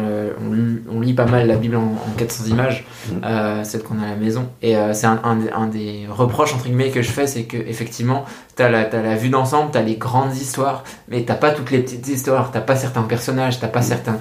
[0.90, 3.64] on, lit pas mal la Bible en, 400 images, mm.
[3.64, 4.48] celle qu'on a à la maison.
[4.62, 8.68] Et c'est un, un, des reproches, entre guillemets, que je fais c'est que effectivement, t'as
[8.68, 12.06] la, as la vue d'ensemble, t'as les grandes histoires, mais t'as pas toutes les petites
[12.08, 13.84] histoires, t'as pas certains personnages, t'as pas mm.
[13.84, 14.18] certains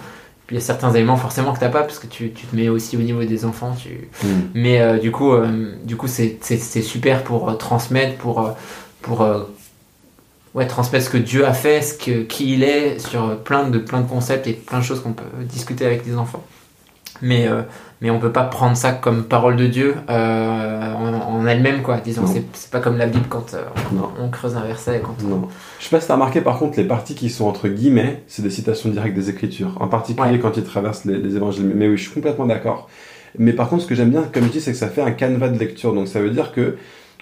[0.52, 2.70] il y a certains éléments forcément que t'as pas parce que tu, tu, te mets
[2.70, 3.76] aussi au niveau des enfants.
[3.82, 4.10] Tu...
[4.24, 4.42] Hmm.
[4.54, 8.54] Mais euh, du coup, euh, du coup, c'est super pour euh, transmettre, pour
[9.02, 9.28] pour
[10.56, 13.78] ouais transmettre ce que Dieu a fait, ce que qui il est sur plein de
[13.78, 16.44] plein de concepts et plein de choses qu'on peut discuter avec des enfants.
[17.22, 17.48] Mais
[18.02, 21.98] mais on peut pas prendre ça comme parole de Dieu euh, en, elle-même quoi.
[21.98, 23.64] Disons c'est pas comme la Bible quand euh,
[24.20, 25.48] on, creuse un verset quand non.
[25.80, 28.42] je sais pas si t'as remarqué par contre les parties qui sont entre guillemets c'est
[28.42, 29.78] des citations directes des Écritures.
[29.80, 31.72] En particulier quand ils traversent les, évangiles.
[31.74, 32.90] Mais oui je suis complètement d'accord.
[33.38, 35.12] Mais par contre ce que j'aime bien comme je dis c'est que ça fait un
[35.12, 35.94] canevas de lecture.
[35.94, 36.78] Donc ça veut dire que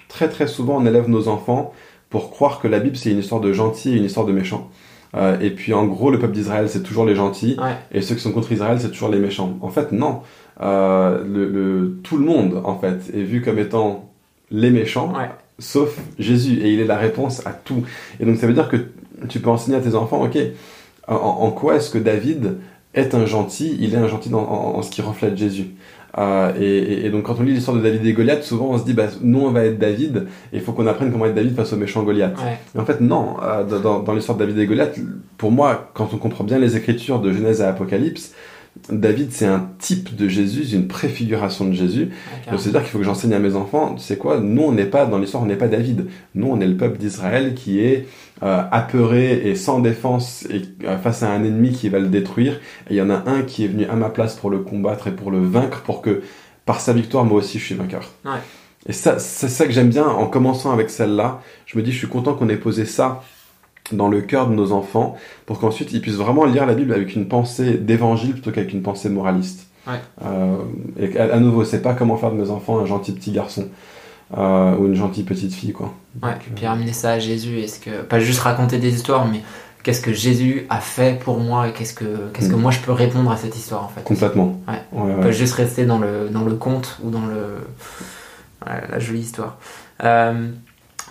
[0.08, 1.72] très très souvent on élève nos enfants
[2.14, 4.70] pour croire que la Bible c'est une histoire de gentils et une histoire de méchants
[5.16, 7.56] euh, et puis en gros, le peuple d'Israël, c'est toujours les gentils,
[7.92, 9.58] et ceux qui sont contre Israël, c'est toujours les méchants.
[9.60, 10.22] En fait, non.
[10.60, 14.10] Euh, le, tout le monde, en fait, est vu comme étant
[14.50, 15.12] les méchants,
[15.58, 17.84] sauf Jésus, et il est la réponse à tout.
[18.18, 18.76] Et donc ça veut dire que
[19.28, 20.36] tu peux enseigner à tes enfants, ok,
[21.06, 22.56] en, quoi est-ce que David
[22.94, 25.68] est un gentil Il est un gentil en, ce qui reflète Jésus?
[26.16, 28.92] Euh, et, donc quand on lit l'histoire de David et Goliath, souvent on se dit,
[28.92, 31.72] bah, nous on va être David, et il faut qu'on apprenne comment être David face
[31.72, 32.36] au méchant Goliath.
[32.74, 34.98] Mais en fait non, euh, dans, dans l'histoire de David et Goliath,
[35.36, 38.34] pour moi, quand on comprend bien les écritures de Genèse à Apocalypse,
[38.90, 42.10] David, c'est un type de Jésus, une préfiguration de Jésus.
[42.50, 45.06] Donc, c'est-à-dire qu'il faut que j'enseigne à mes enfants, c'est quoi Nous, on n'est pas,
[45.06, 46.06] dans l'histoire, on n'est pas David.
[46.34, 48.06] Nous, on est le peuple d'Israël qui est
[48.42, 52.60] euh, apeuré et sans défense et euh, face à un ennemi qui va le détruire.
[52.90, 55.06] Et il y en a un qui est venu à ma place pour le combattre
[55.06, 56.22] et pour le vaincre, pour que
[56.66, 58.10] par sa victoire, moi aussi, je suis vainqueur.
[58.86, 61.40] Et ça, c'est ça que j'aime bien en commençant avec celle-là.
[61.64, 63.22] Je me dis, je suis content qu'on ait posé ça
[63.92, 65.16] dans le cœur de nos enfants
[65.46, 68.82] pour qu'ensuite ils puissent vraiment lire la Bible avec une pensée d'évangile plutôt qu'avec une
[68.82, 69.66] pensée moraliste.
[69.86, 70.00] Ouais.
[70.24, 70.56] Euh,
[70.98, 73.68] et à, nouveau, c'est pas comment faire de mes enfants un gentil petit garçon
[74.36, 75.92] euh, ou une gentille petite fille, quoi.
[76.22, 79.42] Ouais, et puis ramener ça à Jésus, est-ce que pas juste raconter des histoires, mais
[79.82, 82.60] qu'est-ce que Jésus a fait pour moi et qu'est-ce que, qu'est-ce que Mm.
[82.60, 84.02] moi je peux répondre à cette histoire en fait.
[84.02, 84.58] Complètement.
[84.66, 84.80] Ouais.
[84.98, 87.58] Ouais, peut juste rester dans le, dans le conte ou dans le,
[88.64, 89.58] la jolie histoire.
[90.02, 90.48] Euh,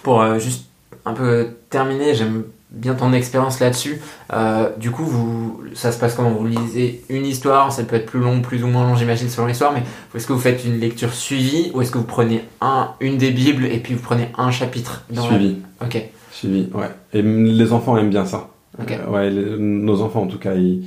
[0.01, 0.65] pour euh, juste
[1.05, 4.01] un peu terminer, j'aime bien ton expérience là-dessus.
[4.33, 6.31] Euh, du coup, vous, ça se passe comment?
[6.31, 9.47] Vous lisez une histoire, ça peut être plus long, plus ou moins long, j'imagine, selon
[9.47, 9.83] l'histoire, mais
[10.15, 13.31] est-ce que vous faites une lecture suivie ou est-ce que vous prenez un, une des
[13.31, 15.57] Bibles et puis vous prenez un chapitre dans la- Suivi.
[15.81, 16.89] Ok, Suivi, ouais.
[17.13, 18.49] Et les enfants aiment bien ça.
[18.81, 18.91] ok.
[18.91, 20.83] Euh, ouais, les- nos enfants en tout cas, ils,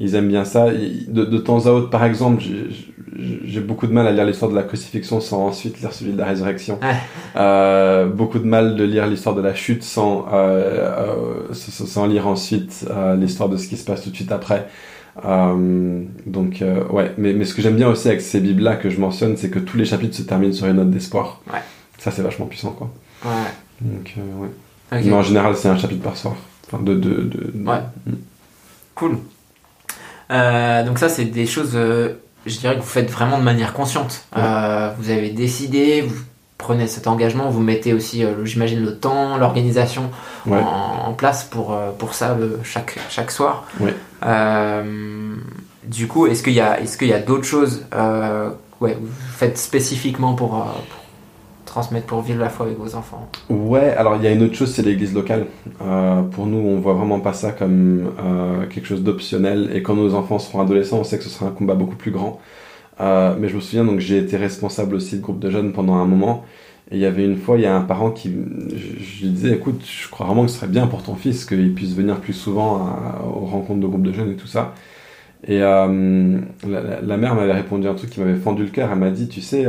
[0.00, 0.66] ils aiment bien ça.
[0.70, 4.56] De, de temps à autre, par exemple, j'ai- beaucoup de mal à lire l'histoire de
[4.56, 6.78] la crucifixion sans ensuite lire celui de la résurrection.
[6.82, 6.94] Ouais.
[7.36, 12.26] Euh, beaucoup de mal de lire l'histoire de la chute sans, euh, euh, sans lire
[12.26, 12.86] ensuite
[13.18, 14.66] l'histoire de ce qui se passe tout de suite après.
[16.26, 19.36] Donc ouais, mais, mais ce que j'aime bien aussi avec ces bibles-là que je mentionne,
[19.36, 21.40] c'est que tous les chapitres se terminent sur une note d'espoir.
[21.52, 21.60] Ouais.
[21.98, 22.90] Ça c'est vachement puissant quoi.
[23.24, 23.30] Ouais.
[23.82, 25.00] Donc ouais.
[25.04, 26.34] Mais en général, c'est un chapitre par soir.
[26.66, 27.78] Enfin, de, de, de- Ouais.
[28.94, 29.18] Cool.
[30.30, 32.14] Euh, donc ça, c'est des choses, euh,
[32.46, 34.22] je dirais que vous faites vraiment de manière consciente.
[34.36, 34.42] Ouais.
[34.44, 36.14] Euh, vous avez décidé, vous
[36.58, 40.10] prenez cet engagement, vous mettez aussi, euh, j'imagine, le temps, l'organisation
[40.46, 40.58] Ouais.
[40.58, 43.64] en, en place pour, pour ça chaque, chaque soir.
[43.80, 43.94] Ouais.
[45.84, 47.84] Du coup, est-ce qu'il y a, est-ce qu'il y a d'autres choses
[48.80, 50.99] ouais, vous faites spécifiquement pour, pour
[51.70, 54.54] transmettre, pour vivre la foi avec vos enfants Ouais, alors il y a une autre
[54.54, 55.46] chose, c'est l'église locale.
[55.80, 59.70] Euh, pour nous, on voit vraiment pas ça comme euh, quelque chose d'optionnel.
[59.72, 62.10] Et quand nos enfants seront adolescents, on sait que ce sera un combat beaucoup plus
[62.10, 62.40] grand.
[63.00, 65.94] Euh, mais je me souviens, donc j'ai été responsable aussi de groupe de jeunes pendant
[65.94, 66.44] un moment.
[66.90, 69.52] Et il y avait une fois, il y a un parent qui, je, lui disais,
[69.52, 72.32] écoute, je crois vraiment que ce serait bien pour ton fils qu'il puisse venir plus
[72.32, 72.98] souvent
[73.32, 74.74] aux rencontres de groupes de jeunes et tout ça.
[75.46, 78.90] Et la, mère m'avait répondu un truc qui m'avait fendu le cœur.
[78.92, 79.66] Elle m'a dit, tu sais,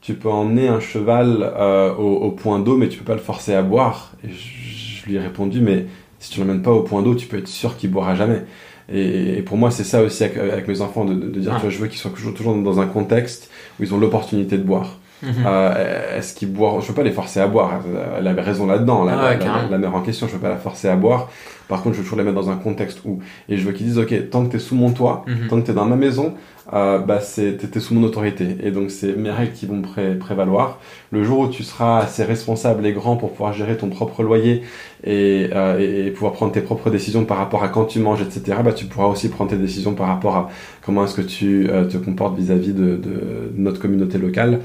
[0.00, 3.20] tu peux emmener un cheval euh, au, au point d'eau, mais tu peux pas le
[3.20, 4.12] forcer à boire.
[4.24, 5.86] Et je, je lui ai répondu, mais
[6.18, 8.44] si tu l'emmènes pas au point d'eau, tu peux être sûr qu'il boira jamais.
[8.90, 11.56] Et, et pour moi, c'est ça aussi avec, avec mes enfants, de, dire, Ouais.
[11.56, 14.56] tu vois, je veux qu'ils soient toujours, toujours dans un contexte où ils ont l'opportunité
[14.58, 14.97] de boire.
[15.24, 17.80] Euh, Est-ce qu'ils boivent Je veux pas les forcer à boire.
[18.18, 19.04] Elle avait raison là-dedans.
[19.04, 19.62] La, Ah ouais, la- carrément.
[19.64, 21.28] la- la mère en question, je veux pas la forcer à boire.
[21.68, 23.18] Par contre, je veux toujours les mettre dans un contexte où.
[23.48, 25.48] Et je veux qu'ils disent, ok, tant que t'es sous mon toit, Mhm.
[25.48, 26.34] tant que t'es dans ma maison,
[26.72, 28.56] euh, bah c'est t'es sous mon autorité.
[28.62, 30.78] Et donc c'est mes règles qui vont pré- prévaloir.
[31.10, 34.62] Le jour où tu seras assez responsable et grand pour pouvoir gérer ton propre loyer
[35.04, 38.22] et, euh, et, et pouvoir prendre tes propres décisions par rapport à quand tu manges,
[38.22, 38.58] etc.
[38.64, 40.50] Bah tu pourras aussi prendre tes décisions par rapport à
[40.84, 44.60] comment est-ce que tu euh, te comportes vis-à-vis de, de notre communauté locale.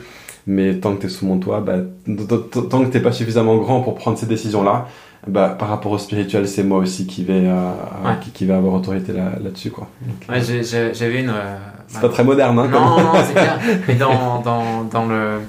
[0.48, 1.76] Mais tant que tu es sous mon toit, bah,
[2.70, 4.88] tant que t'es pas suffisamment grand pour prendre ces décisions-là,
[5.26, 7.70] bah, par rapport au spirituel, c'est moi aussi qui vais, euh,
[8.04, 8.12] Ouais.
[8.22, 9.72] qui, qui vais avoir autorité là- là-dessus.
[9.72, 9.88] quoi.
[10.02, 11.30] Donc, Ouais, j'ai- j'ai- j'avais une.
[11.30, 13.58] euh, c'est pas très moderne, hein, Non, non, c'est clair.
[13.88, 15.40] Mais dans, dans, dans le.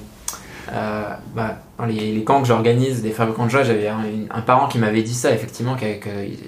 [0.72, 1.02] euh,
[1.34, 4.78] bah, dans les, les camps que j'organise, des fabricants de joie, j'avais un, parent qui
[4.78, 5.88] m'avait dit ça, effectivement, qu'il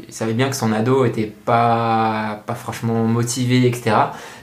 [0.07, 3.97] il savait bien que son ado était pas, pas franchement motivé, etc.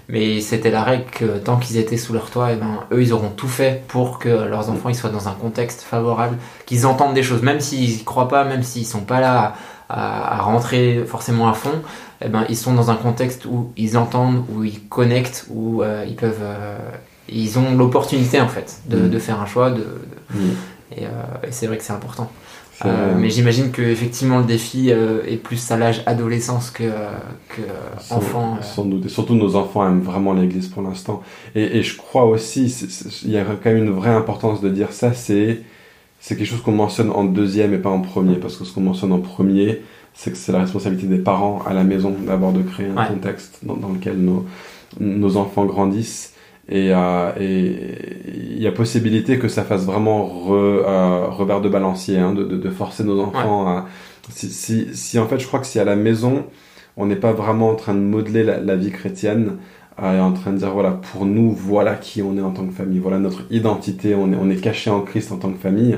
[0.10, 3.14] Mais c'était la règle que tant qu'ils étaient sous leur toit, et ben, eux, ils
[3.14, 7.14] auront tout fait pour que leurs enfants ils soient dans un contexte favorable, qu'ils entendent
[7.14, 9.54] des choses, même s'ils y croient pas, même s'ils sont pas là
[9.90, 11.82] à, à rentrer forcément à fond,
[12.22, 16.06] eh ben, ils sont dans un contexte où ils entendent, où ils connectent, où euh,
[16.08, 16.78] ils peuvent, euh,
[17.30, 19.10] ils ont l'opportunité en fait de, Mm.
[19.10, 20.40] de faire un choix, de, de- Mm.
[20.98, 21.10] et, euh,
[21.48, 22.30] et c'est vrai que c'est important.
[22.86, 27.10] Euh, mais j'imagine que effectivement le défi euh, est plus à l'âge adolescence que, euh,
[27.50, 27.62] que
[28.00, 28.58] Sans- enfant.
[28.62, 29.06] Sans doute.
[29.06, 31.22] Et surtout, nos enfants aiment vraiment l'église pour l'instant.
[31.56, 32.66] Et, et je crois aussi,
[33.24, 35.62] il y a quand même une vraie importance de dire ça, c'est
[36.20, 38.36] c'est quelque chose qu'on mentionne en deuxième et pas en premier.
[38.36, 39.82] Parce que ce qu'on mentionne en premier,
[40.14, 43.08] c'est que c'est la responsabilité des parents à la maison d'abord de créer un Ouais.
[43.08, 44.46] contexte dans, dans lequel nos,
[45.00, 46.33] nos enfants grandissent.
[46.70, 51.70] Et euh, et il y a possibilité que ça fasse vraiment re, euh, revers de
[51.70, 53.88] balancier, hein, de, de, de forcer nos enfants à...
[54.30, 56.46] Si, si, si en fait, je crois que si à la maison,
[56.96, 59.58] on n'est pas vraiment en train de modeler la, la vie chrétienne,
[60.02, 62.66] euh, et en train de dire, voilà, pour nous, voilà qui on est en tant
[62.66, 65.60] que famille, voilà notre identité, on est, on est caché en Christ en tant que
[65.60, 65.98] famille.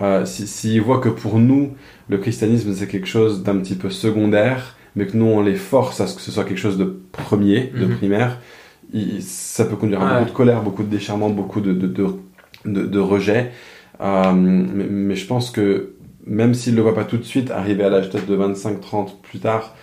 [0.00, 1.72] Euh, S'ils si, s'ils voient que pour nous,
[2.08, 6.00] le christianisme, c'est quelque chose d'un petit peu secondaire, mais que nous, on les force
[6.00, 7.96] à ce que ce soit quelque chose de premier, de Mhm.
[7.96, 8.38] primaire,
[8.92, 10.10] il- ça peut conduire à Ouais.
[10.20, 12.06] beaucoup de colère, beaucoup de déchirement, beaucoup de, de, de,
[12.64, 13.52] de, de rejet.
[14.00, 15.94] Euh, mais, mais je pense que
[16.26, 18.80] même s'ils ne le voient pas tout de suite, arriver à l'âge peut-être de 25,
[18.80, 19.74] 30 plus tard,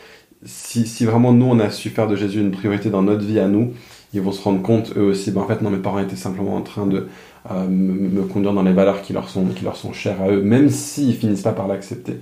[0.46, 3.40] si, si vraiment nous, on a su faire de Jésus une priorité dans notre vie
[3.40, 3.74] à nous,
[4.14, 6.56] ils vont se rendre compte eux aussi, ben en fait non, mes parents étaient simplement
[6.56, 7.08] en train de
[7.52, 10.30] euh, me, me conduire dans les valeurs qui leur sont, qui leur sont chères à
[10.30, 12.20] eux, même s'ils finissent pas par l'accepter.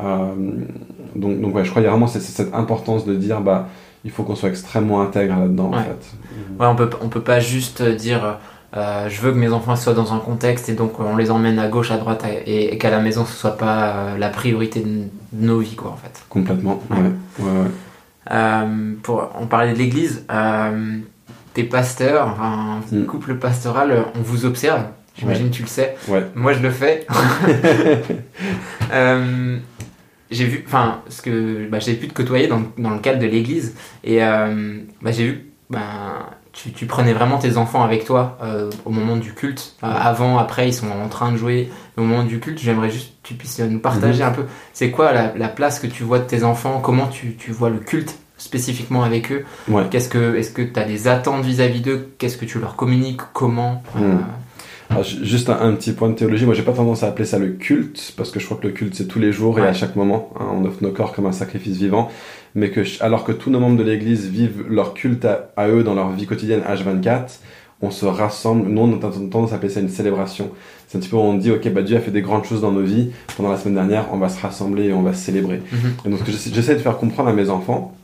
[0.00, 0.26] Euh,
[1.14, 3.68] donc, donc ouais, je crois qu'il y a vraiment cette, cette importance de dire, bah,
[4.04, 5.82] il faut qu'on soit extrêmement intègre là-dedans, en Ouais.
[5.82, 6.16] fait.
[6.60, 8.38] Ouais, on peut, on peut pas juste dire
[8.76, 11.58] euh, je veux que mes enfants soient dans un contexte et donc on les emmène
[11.58, 15.04] à gauche, à droite et, qu'à la maison ce soit pas euh, la priorité de,
[15.32, 16.22] nos vies quoi en fait.
[16.28, 16.82] Complètement.
[16.90, 17.46] Ouais.
[18.30, 20.26] Euh, pour on parlait de l'Église,
[21.54, 23.06] t'es pasteur, un mm.
[23.06, 24.82] couple pastoral, on vous observe.
[25.16, 25.96] J'imagine tu le sais.
[26.06, 26.26] Ouais.
[26.34, 27.06] Moi je le fais.
[30.30, 33.26] j'ai vu, enfin, ce que bah, j'ai pu te côtoyer dans, dans, le cadre de
[33.26, 36.26] l'église et bah, j'ai vu ben,
[36.74, 39.76] tu, prenais vraiment tes enfants avec toi euh, au moment du culte.
[39.82, 41.70] Euh, avant, après, ils sont en train de jouer.
[41.96, 44.30] Au moment du culte, j'aimerais juste que tu puisses nous partager mhm.
[44.30, 44.44] un peu.
[44.72, 46.80] C'est quoi la, place que tu vois de tes enfants?
[46.80, 49.44] Comment tu, vois le culte spécifiquement avec eux?
[49.90, 52.10] Qu'est-ce que, Est-ce que tu as des attentes vis-à-vis d'eux?
[52.18, 53.20] Qu'est-ce que tu leur communiques?
[53.32, 53.82] Comment?
[53.96, 54.14] Euh,
[55.02, 58.14] juste un, petit point de théologie, moi j'ai pas tendance à appeler ça le culte,
[58.16, 60.32] parce que je crois que le culte c'est tous les jours et à chaque moment,
[60.38, 62.08] hein, on offre nos corps comme un sacrifice vivant,
[62.54, 65.94] mais que alors que tous nos membres de l'Église vivent leur culte à, eux dans
[65.94, 67.38] leur vie quotidienne H24,
[67.80, 70.50] on se rassemble, nous on a tendance à appeler ça une célébration.
[70.88, 72.62] C'est un petit peu où on dit, ok, bah, Dieu a fait des grandes choses
[72.62, 75.60] dans nos vies, pendant la semaine dernière, on va se rassembler et on va célébrer.
[75.70, 75.92] Mhm.
[76.06, 77.94] Et donc ce que j'essaie de faire comprendre à mes enfants,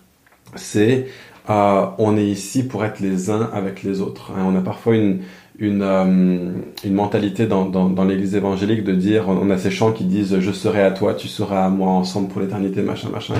[0.55, 1.07] c'est
[1.51, 4.33] euh, on est ici pour être les uns avec les autres.
[4.37, 4.44] Hein.
[4.47, 5.20] On a parfois une,
[5.59, 6.53] une, euh,
[6.85, 10.40] une mentalité dans, dans, dans l'église évangélique de dire, on a ces chants qui disent
[10.40, 13.35] je serai à toi, tu seras à moi ensemble pour l'éternité, machin, machin.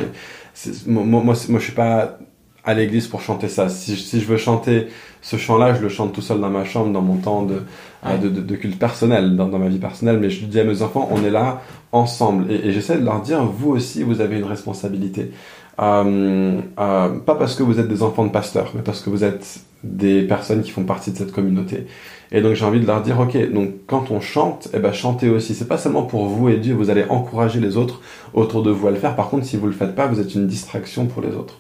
[0.87, 2.19] moi, moi, moi, je suis pas
[2.65, 3.69] à l'église pour chanter ça.
[3.69, 4.89] Si, si je veux chanter
[5.21, 7.63] ce chant-là, je le chante tout seul dans ma chambre, dans mon temps de,
[8.07, 10.19] euh, de, de, culte personnel, dans, dans, ma vie personnelle.
[10.19, 11.61] Mais je dis à mes enfants, on est là
[11.93, 12.51] ensemble.
[12.51, 15.33] Et, et j'essaie de leur dire, vous aussi, vous avez une responsabilité.
[15.81, 19.25] Euh, euh, pas parce que vous êtes des enfants de pasteurs, mais parce que vous
[19.25, 21.87] êtes des personnes qui font partie de cette communauté.
[22.33, 25.29] Et donc j'ai envie de leur dire, ok, donc quand on chante, eh ben chantez
[25.29, 25.55] aussi.
[25.55, 28.01] C'est pas seulement pour vous et Dieu, vous allez encourager les autres
[28.33, 29.15] autour de vous à le faire.
[29.15, 31.59] Par contre, si vous le faites pas, vous êtes une distraction pour les autres.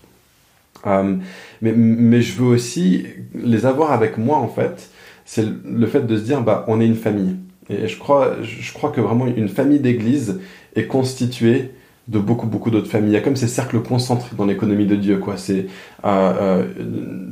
[0.86, 1.14] Euh,
[1.62, 4.90] mais, mais je veux aussi les avoir avec moi en fait.
[5.24, 7.36] C'est le fait de se dire, bah on est une famille.
[7.70, 10.40] Et je crois, je crois que vraiment une famille d'église
[10.76, 11.70] est constituée
[12.08, 13.10] de beaucoup beaucoup d'autres familles.
[13.10, 15.36] Il y a comme ces cercles concentriques dans l'économie de Dieu, quoi.
[15.36, 15.66] C'est
[16.04, 16.64] euh, euh,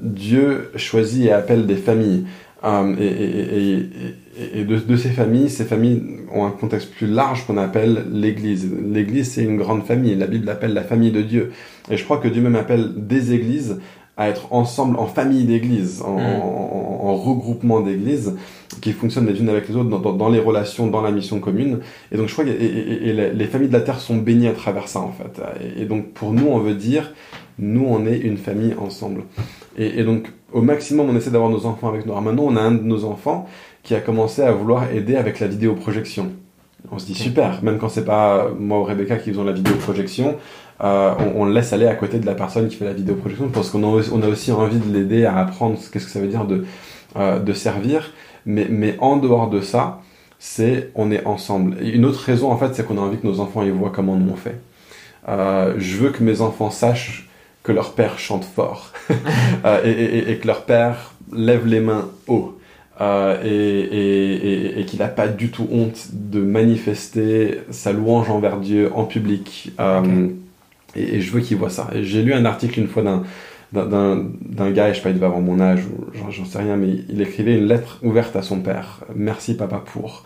[0.02, 2.24] Dieu choisit et appelle des familles.
[2.64, 6.00] Euh, et, et, et, et de, de, ces familles, ces familles
[6.32, 8.70] ont un contexte plus large qu'on appelle l'Église.
[8.88, 10.14] L'Église, c'est une grande famille.
[10.14, 11.50] La Bible l'appelle la famille de Dieu.
[11.90, 13.80] Et je crois que Dieu même appelle des églises
[14.16, 16.40] à être ensemble en famille d'église, en, mm.
[16.42, 18.37] en, regroupement d'églises
[18.81, 21.81] qui fonctionnent les unes avec les autres dans, dans, les relations, dans la mission commune.
[22.11, 24.88] Et donc je crois que et, les, familles de la terre sont bénies à travers
[24.88, 25.40] ça en fait.
[25.77, 27.12] Et, donc pour nous, on veut dire,
[27.59, 29.25] nous on est une famille ensemble.
[29.79, 32.12] Et, donc au maximum, on essaie d'avoir nos enfants avec nous.
[32.12, 33.48] Alors maintenant, on a un de nos enfants
[33.83, 36.33] qui a commencé à vouloir aider avec la vidéoprojection.
[36.90, 40.37] On se dit super, même quand c'est pas moi ou Rebecca qui faisons la vidéoprojection,
[40.82, 43.70] euh, on, le laisse aller à côté de la personne qui fait la vidéoprojection parce
[43.70, 46.64] qu'on a, on aussi envie de l'aider à apprendre qu'est-ce que ça veut dire de,
[47.16, 48.12] euh, de servir.
[48.46, 50.00] Mais, mais en dehors de ça,
[50.40, 51.76] c'est on est ensemble.
[51.80, 53.92] Et une autre raison, en fait, c'est qu'on a envie que nos enfants ils voient
[53.94, 54.58] comment nous on fait.
[55.28, 57.28] Euh, je veux que mes enfants sachent
[57.62, 58.90] que leur père chante fort
[59.84, 62.58] et, que leur père lève les mains haut.
[63.00, 69.70] Et, qu'il n'a pas du tout honte de manifester sa louange envers Dieu en public.
[70.94, 71.90] Et, je veux qu'il voit ça.
[72.02, 73.22] J'ai lu un article une fois d'un
[73.72, 75.81] d'un gars, je sais pas, il devait avoir mon âge,
[76.28, 79.00] j'en sais rien, mais il écrivait une lettre ouverte à son père.
[79.16, 80.24] Merci papa pour.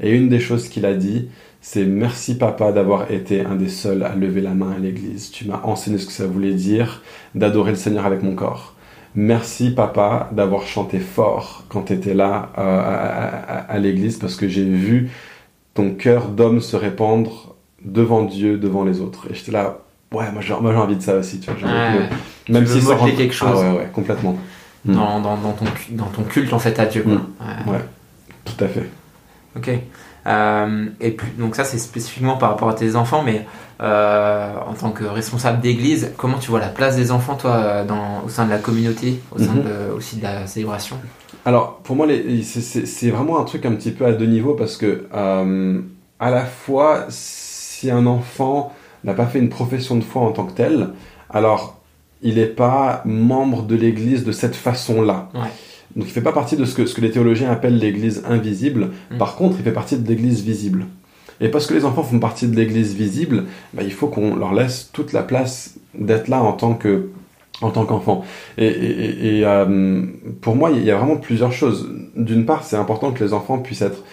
[0.00, 1.28] Et une des choses qu'il a dit,
[1.60, 5.30] c'est merci papa d'avoir été un des seuls à lever la main à l'église.
[5.30, 7.02] Tu m'as enseigné ce que ça voulait dire
[7.34, 8.74] d'adorer le Seigneur avec mon corps.
[9.14, 14.64] Merci papa d'avoir chanté fort quand tu étais là euh, à l'église parce que j'ai
[14.64, 15.10] vu
[15.74, 19.26] ton cœur d'homme se répandre devant Dieu, devant les autres.
[19.30, 19.78] Et j'étais là,
[20.12, 21.70] ouais, moi j'ai envie de ça aussi, tu vois.
[22.48, 23.48] même si ça quelque chose.
[23.52, 24.36] Ah, ouais, ouais, complètement.
[24.84, 24.94] Mm.
[24.94, 27.02] Dans, dans, dans, ton, dans ton culte en fait à Dieu.
[27.02, 27.14] Quoi.
[27.14, 27.70] Mm.
[27.70, 27.84] Ouais.
[28.44, 28.88] tout à fait.
[29.56, 29.70] Ok.
[30.26, 33.46] Euh, et puis, donc ça c'est spécifiquement par rapport à tes enfants, mais
[33.80, 38.22] euh, en tant que responsable d'église, comment tu vois la place des enfants toi dans,
[38.26, 39.88] au sein de la communauté, au sein mm-hmm.
[39.88, 40.96] de, aussi de la célébration?
[41.44, 42.06] Alors pour moi
[42.42, 45.80] c'est vraiment un truc un petit peu à deux niveaux parce que euh,
[46.20, 48.74] à la fois si un enfant
[49.08, 50.90] n'a pas fait une profession de foi en tant que tel,
[51.30, 51.80] alors
[52.22, 55.30] il n'est pas membre de l'Église de cette façon-là.
[55.96, 58.90] Donc il fait pas partie de ce que, ce que les théologiens appellent l'Église invisible.
[59.10, 59.18] Mm.
[59.18, 60.86] Par contre, il fait partie de l'Église visible.
[61.40, 64.52] Et parce que les enfants font partie de l'Église visible, bah, il faut qu'on leur
[64.52, 67.10] laisse toute la place d'être là en tant que
[67.60, 68.24] en tant qu'enfant.
[68.56, 70.04] Et, euh,
[70.40, 71.90] pour moi, il y a vraiment plusieurs choses.
[72.14, 74.04] D'une part, c'est important que les enfants puissent être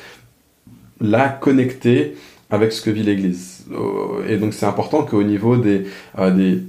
[1.00, 2.16] là, connectés
[2.50, 3.66] avec ce que vit l'Église.
[3.72, 5.86] Euh, et donc c'est important qu'au niveau des,
[6.20, 6.64] euh, des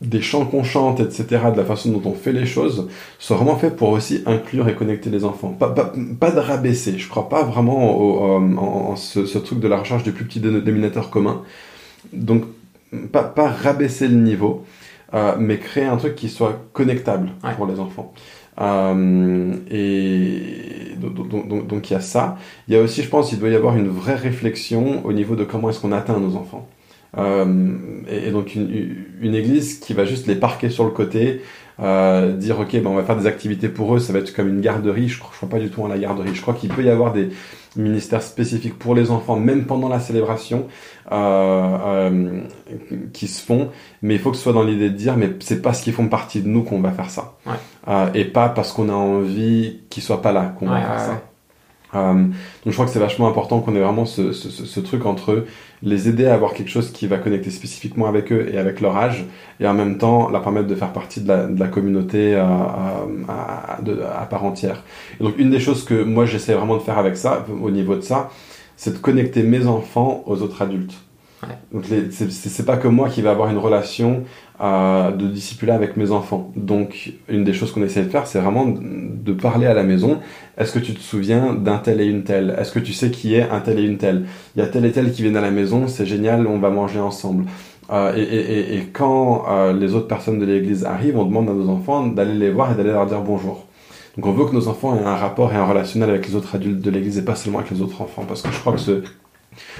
[0.00, 2.88] des chants qu'on chante, etc., de la façon dont on fait les choses,
[3.18, 5.50] sont vraiment faits pour aussi inclure et connecter les enfants.
[5.50, 6.98] Pas, pas, pas de rabaisser.
[6.98, 8.22] Je crois pas vraiment au,
[8.58, 11.42] en, ce, ce, truc de la recherche du plus petit dénominateur commun.
[12.14, 12.44] Donc,
[13.12, 14.64] pas, pas rabaisser le niveau,
[15.12, 18.14] euh, mais créer un truc qui soit connectable pour les enfants.
[18.60, 22.36] Euh, et donc il y a ça.
[22.68, 25.36] Il y a aussi, je pense, il doit y avoir une vraie réflexion au niveau
[25.36, 26.68] de comment est-ce qu'on atteint nos enfants.
[27.18, 27.76] Euh,
[28.08, 31.42] et, donc une, église qui va juste les parquer sur le côté,
[31.80, 34.48] euh, dire ok, ben on va faire des activités pour eux, ça va être comme
[34.48, 35.08] une garderie.
[35.08, 36.34] Je crois, crois pas du tout à la garderie.
[36.34, 37.30] Je crois qu'il peut y avoir des
[37.76, 40.66] ministères spécifiques pour les enfants, même pendant la célébration,
[43.12, 43.70] qui se font.
[44.02, 46.08] Mais il faut que ce soit dans l'idée de dire, mais c'est parce qu'ils font
[46.08, 47.36] partie de nous qu'on va faire ça.
[47.90, 50.92] Euh, et pas parce qu'on a envie qu'ils soient pas là qu'on ouais, va faire
[50.92, 51.22] ouais, ça.
[51.94, 52.32] Euh, donc
[52.66, 55.44] je crois que c'est vachement important qu'on ait vraiment ce, ce, ce, ce, truc entre
[55.82, 58.96] les aider à avoir quelque chose qui va connecter spécifiquement avec eux et avec leur
[58.96, 59.24] âge,
[59.58, 62.44] et en même temps leur permettre de faire partie de la, de la communauté euh,
[63.28, 64.84] à, de, à, part entière.
[65.20, 67.96] Et donc une des choses que moi j'essaie vraiment de faire avec ça, au niveau
[67.96, 68.30] de ça,
[68.76, 70.94] c'est de connecter mes enfants aux autres adultes.
[71.42, 71.56] Ouais.
[71.72, 71.84] Donc
[72.30, 74.24] c'est pas que moi qui vais avoir une relation
[74.60, 76.52] euh, de discipuler avec mes enfants.
[76.56, 80.18] Donc une des choses qu'on essaie de faire, c'est vraiment de parler à la maison.
[80.58, 82.54] Est-ce que tu te souviens d'un tel et une telle?
[82.58, 84.26] Est-ce que tu sais qui est un tel et une telle?
[84.54, 86.70] Il y a tel et tel qui viennent à la maison, c'est génial, on va
[86.70, 87.44] manger ensemble.
[87.90, 91.52] Euh, et, et, et, quand euh, les autres personnes de l'église arrivent, on demande à
[91.52, 93.66] nos enfants d'aller les voir et d'aller leur dire bonjour.
[94.16, 96.54] Donc on veut que nos enfants aient un rapport et un relationnel avec les autres
[96.54, 98.24] adultes de l'église et pas seulement avec les autres enfants.
[98.28, 99.02] Parce que je crois que ce,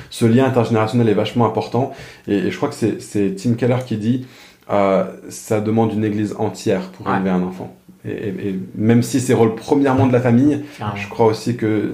[0.08, 1.92] ce lien intergénérationnel est vachement important.
[2.26, 4.26] Et, et je crois que c'est Tim Keller qui dit
[4.70, 7.16] euh, ça demande une église entière pour Ouais.
[7.16, 7.74] élever un enfant.
[8.04, 10.64] Et, et- et même si c'est rôle premièrement de la famille,
[10.96, 11.92] je crois aussi que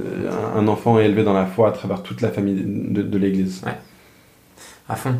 [0.54, 3.18] un, un enfant est élevé dans la foi à travers toute la famille de, de
[3.18, 3.62] l'église.
[4.88, 5.16] à fond.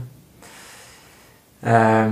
[1.67, 2.09] Euh...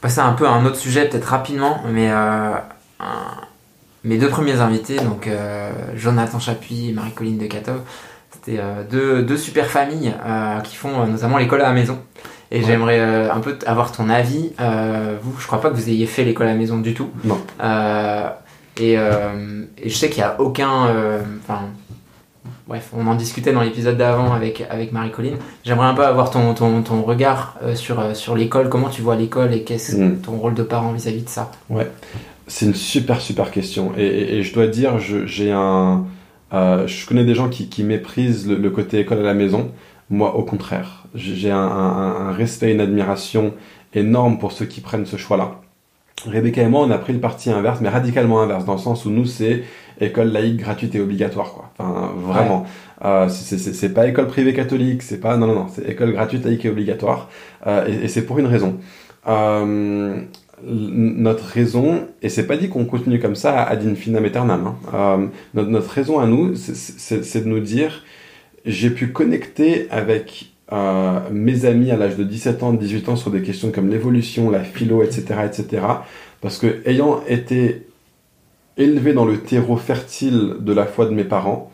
[0.00, 2.54] Passer un peu à un autre sujet, peut-être rapidement, mais euh,
[2.98, 3.40] un-
[4.04, 7.70] mes deux premiers invités, donc euh, Jonathan Chapuis et Marie-Colline de Cato,
[8.32, 12.00] c'était euh, deux, deux super familles euh, qui font euh, notamment l'école à la maison.
[12.54, 12.64] Et Ouais.
[12.66, 14.50] j'aimerais euh, un peu avoir ton avis.
[14.60, 17.08] Euh, vous, je crois pas que vous ayez fait l'école à la maison du tout.
[17.24, 17.40] Non.
[17.62, 18.28] Euh,
[18.78, 20.86] et, euh, et je sais qu'il y a aucun.
[21.42, 21.60] Enfin,
[22.68, 25.36] bref, on en discutait dans l'épisode d'avant avec, avec Marie-Colline.
[25.64, 29.52] J'aimerais un peu avoir ton, ton, ton regard sur, sur l'école, comment tu vois l'école
[29.54, 30.18] et qu'est-ce Mm.
[30.20, 31.50] ton rôle de parent vis-à-vis de ça?
[32.48, 36.04] C'est une super super question et, et- et je dois dire j'ai un
[36.52, 39.70] euh, je connais des gens qui, qui méprisent le, le côté école à la maison
[40.10, 43.54] moi au contraire j'ai un, un- un respect et une admiration
[43.94, 45.60] énorme pour ceux qui prennent ce choix là
[46.26, 49.04] Rebecca et moi on a pris le parti inverse mais radicalement inverse dans le sens
[49.06, 49.64] où nous c'est
[50.00, 51.70] école laïque gratuite et obligatoire quoi.
[51.78, 52.64] Enfin vraiment.
[53.04, 56.64] Euh, c'est pas école privée catholique c'est pas non non non c'est école gratuite laïque
[56.64, 57.28] et obligatoire
[57.66, 58.78] Euh, et, et c'est pour une raison.
[59.28, 60.20] Euh,
[60.64, 64.76] notre raison, et c'est pas dit qu'on continue comme ça ad infinitum aeternam, hein.
[64.94, 68.04] Euh, notre, notre raison à nous, c'est de nous dire,
[68.64, 73.30] j'ai pu connecter avec euh, mes amis à l'âge de 17 ans, 18 ans sur
[73.30, 75.82] des questions comme l'évolution, la philo, etc., etc.,
[76.40, 77.86] parce que ayant été
[78.78, 81.70] élevé dans le terreau fertile de la foi de mes parents,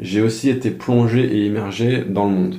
[0.00, 2.56] j'ai aussi été plongé et immergé dans le monde.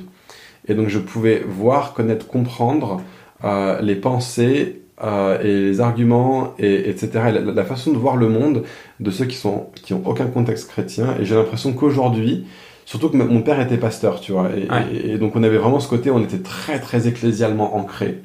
[0.66, 3.00] Et donc je pouvais voir, connaître, comprendre
[3.44, 7.10] euh, les pensées euh, et les arguments, et, etc.
[7.28, 8.64] Et la, la façon de voir le monde
[8.98, 11.16] de ceux qui sont qui ont aucun contexte chrétien.
[11.20, 12.46] Et j'ai l'impression qu'aujourd'hui,
[12.84, 14.86] surtout que mon père était pasteur, tu vois, et, Ouais.
[14.92, 18.20] et- et donc on avait vraiment ce côté, on était très très ecclésialement ancré.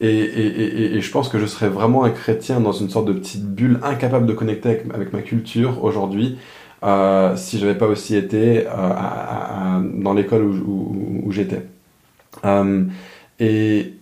[0.00, 3.44] Et, et, je pense que je serais vraiment un chrétien dans une sorte de petite
[3.46, 6.36] bulle, incapable de connecter avec, avec ma culture aujourd'hui,
[6.84, 11.32] euh, si j'avais pas aussi été euh, à- à- à- dans l'école où, où- où
[11.32, 11.62] j'étais.
[12.44, 12.84] Euh,
[13.40, 13.94] et,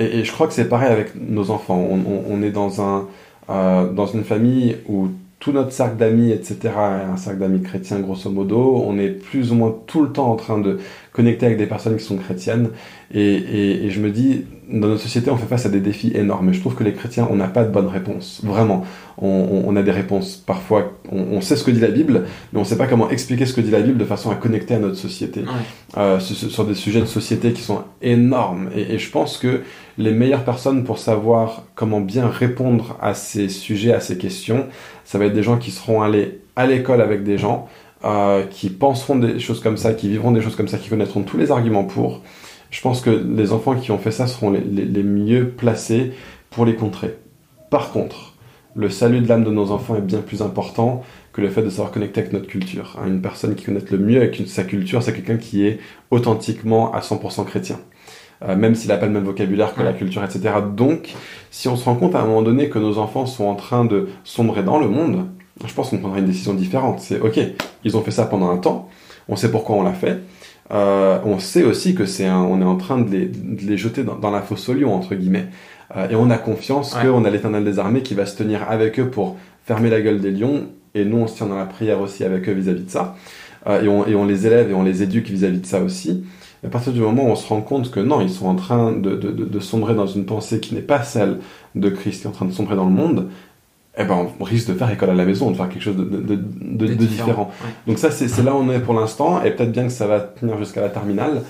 [0.00, 1.78] et, et je crois que c'est pareil avec nos enfants.
[1.88, 3.06] On, on- on est dans, un,
[3.50, 5.06] euh, dans une famille où
[5.38, 8.82] tout notre cercle d'amis, etc., un cercle d'amis chrétiens, grosso modo.
[8.84, 10.78] On est plus ou moins tout le temps en train de
[11.12, 12.70] connecter avec des personnes qui sont chrétiennes.
[13.12, 16.12] Et, et, et je me dis, dans notre société, on fait face à des défis
[16.14, 16.50] énormes.
[16.50, 18.40] Et je trouve que les chrétiens, on n'a pas de bonnes réponses.
[18.44, 18.84] Vraiment.
[19.16, 20.36] On, on- on a des réponses.
[20.36, 23.08] Parfois, on, on sait ce que dit la Bible, mais on ne sait pas comment
[23.10, 25.40] expliquer ce que dit la Bible de façon à connecter à notre société.
[25.40, 25.46] Ouais.
[25.96, 28.68] Euh, sur, sur des sujets de société qui sont énormes.
[28.76, 29.62] Et, et je pense que
[29.96, 34.66] les meilleures personnes pour savoir comment bien répondre à ces sujets, à ces questions,
[35.04, 37.68] ça va être des gens qui seront allés à l'école avec des gens,
[38.04, 41.22] euh, qui penseront des choses comme ça, qui vivront des choses comme ça, qui connaîtront
[41.22, 42.22] tous les arguments pour.
[42.70, 46.12] Je pense que les enfants qui ont fait ça seront les, les- les mieux placés
[46.50, 47.16] pour les contrer.
[47.70, 48.34] Par contre,
[48.74, 51.02] le salut de l'âme de nos enfants est bien plus important
[51.32, 52.96] que le fait de savoir connecter avec notre culture.
[52.98, 55.78] Hein, Une personne qui connaît le mieux avec sa culture, c'est quelqu'un qui est
[56.10, 57.78] authentiquement à 100% chrétien.
[58.48, 60.40] euh, même s'il n'a pas le même vocabulaire que la culture, etc.
[60.76, 61.12] Donc,
[61.50, 63.84] si on se rend compte à un moment donné que nos enfants sont en train
[63.84, 65.26] de sombrer dans le monde,
[65.66, 67.00] je pense qu'on prendra une décision différente.
[67.00, 67.36] C'est ok,
[67.84, 68.88] ils ont fait ça pendant un temps,
[69.28, 70.20] on sait pourquoi on l'a fait.
[70.70, 74.04] Euh, on sait aussi que c'est on est en train de les, de les jeter
[74.04, 75.46] dans, dans, la fosse au lion entre guillemets,
[75.96, 77.08] euh, et on a confiance ouais.
[77.08, 80.20] qu'on a l'Éternel des armées qui va se tenir avec eux pour fermer la gueule
[80.20, 82.84] des lions, et nous on se tient dans la prière aussi avec eux vis-à-vis -vis
[82.84, 83.16] de ça,
[83.66, 85.80] euh, et, on, et on les élève et on les éduque vis-à-vis -vis de ça
[85.80, 86.24] aussi.
[86.66, 88.92] À partir du moment où on se rend compte que non, ils sont en train
[88.92, 91.38] de, de, de, de sombrer dans une pensée qui n'est pas celle
[91.76, 93.28] de Christ, qui est en train de sombrer dans le monde,
[93.98, 96.04] eh ben, on risque de faire école à la maison, de faire quelque chose de,
[96.04, 97.50] de, de, de différent.
[97.64, 97.70] Ouais.
[97.86, 100.20] Donc ça, c'est là où on est pour l'instant, et peut-être bien que ça va
[100.20, 101.42] tenir jusqu'à la terminale.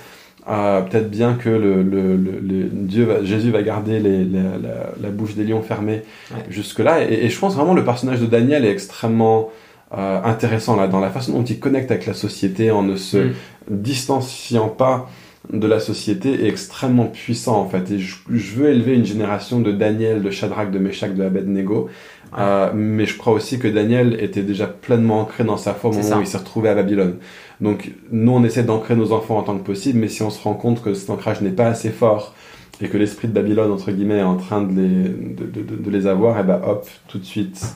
[0.49, 4.93] Euh, peut-être bien que le, le, le, Dieu va, Jésus va garder les, les, la,
[4.99, 6.37] la, bouche des lions fermée ouais.
[6.49, 7.03] jusque-là.
[7.03, 9.51] Et, et, je pense vraiment le personnage de Daniel est extrêmement
[9.95, 13.17] euh, intéressant là, dans la façon dont il connecte avec la société en ne se
[13.17, 13.33] mm.
[13.69, 15.07] distanciant pas
[15.51, 17.91] de la société est extrêmement puissant en fait.
[17.91, 21.89] Et je, je, veux élever une génération de Daniel, de Shadrach, de Meshach, de Abednego
[22.37, 25.93] euh, mais je crois aussi que Daniel était déjà pleinement ancré dans sa foi au
[25.93, 27.17] moment où il s'est retrouvé à Babylone.
[27.61, 30.41] Donc nous, on essaie d'ancrer nos enfants en tant que possible, mais si on se
[30.41, 32.33] rend compte que cet ancrage n'est pas assez fort
[32.81, 35.89] et que l'esprit de Babylone, entre guillemets, est en train de les, de, de, de
[35.91, 37.75] les avoir, et eh ben hop, tout de suite,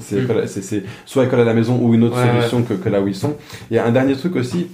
[0.00, 0.82] c'est mm.
[1.04, 2.64] soit école à la maison ou une autre ouais, solution ouais.
[2.64, 3.36] Que, que là où ils sont.
[3.70, 4.68] Il y a un dernier truc aussi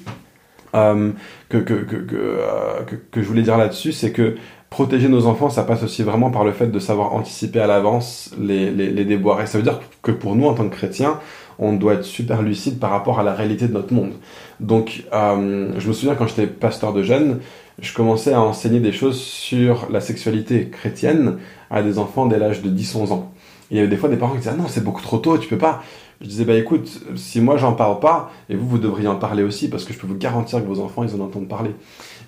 [0.74, 1.10] euh,
[1.48, 4.36] que, que, que, que, euh, que, que je voulais dire là-dessus, c'est que
[4.70, 8.30] protéger nos enfants, ça passe aussi vraiment par le fait de savoir anticiper à l'avance
[8.40, 9.42] les, les, déboires.
[9.42, 11.18] Et ça veut dire que pour nous, en tant que chrétiens,
[11.58, 14.12] on doit être super lucide par rapport à la réalité de notre monde.
[14.60, 17.40] Donc, euh, je me souviens quand j'étais pasteur de jeunes,
[17.80, 21.38] je commençais à enseigner des choses sur la sexualité chrétienne
[21.70, 23.32] à des enfants dès l'âge de 10-11 ans.
[23.70, 25.36] Il y avait des fois des parents qui disaient ah non, c'est beaucoup trop tôt,
[25.36, 25.82] tu peux pas.
[26.20, 29.42] Je disais bah écoute, si moi j'en parle pas, et vous vous devriez en parler
[29.42, 31.70] aussi parce que je peux vous garantir que vos enfants ils en entendent parler.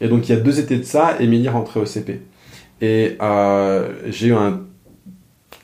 [0.01, 2.23] Et donc il y a deux étés de ça, Émilie rentrait au CP.
[2.83, 4.61] Et euh, j'ai eu un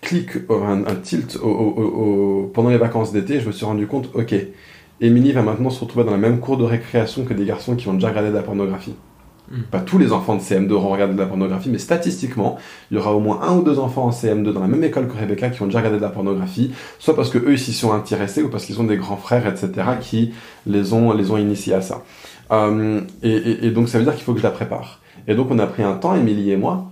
[0.00, 3.40] clic, un, un tilt au, au, au, pendant les vacances d'été.
[3.40, 4.34] Je me suis rendu compte, ok,
[5.00, 7.88] Émilie va maintenant se retrouver dans la même cour de récréation que des garçons qui
[7.88, 8.94] ont déjà regardé de la pornographie.
[9.50, 9.62] Mm.
[9.70, 12.56] Pas tous les enfants de CM2 auront regardé de la pornographie, mais statistiquement,
[12.92, 15.08] il y aura au moins un ou deux enfants en CM2 dans la même école
[15.08, 17.72] que Rebecca qui ont déjà regardé de la pornographie, soit parce que eux ils s'y
[17.72, 20.32] sont intéressés ou parce qu'ils ont des grands frères, etc., qui
[20.66, 22.04] les ont, les ont initiés à ça.
[22.52, 25.00] Euh, et, et, et donc ça veut dire qu'il faut que je la prépare.
[25.26, 26.90] Et donc on a pris un temps, Émilie et moi,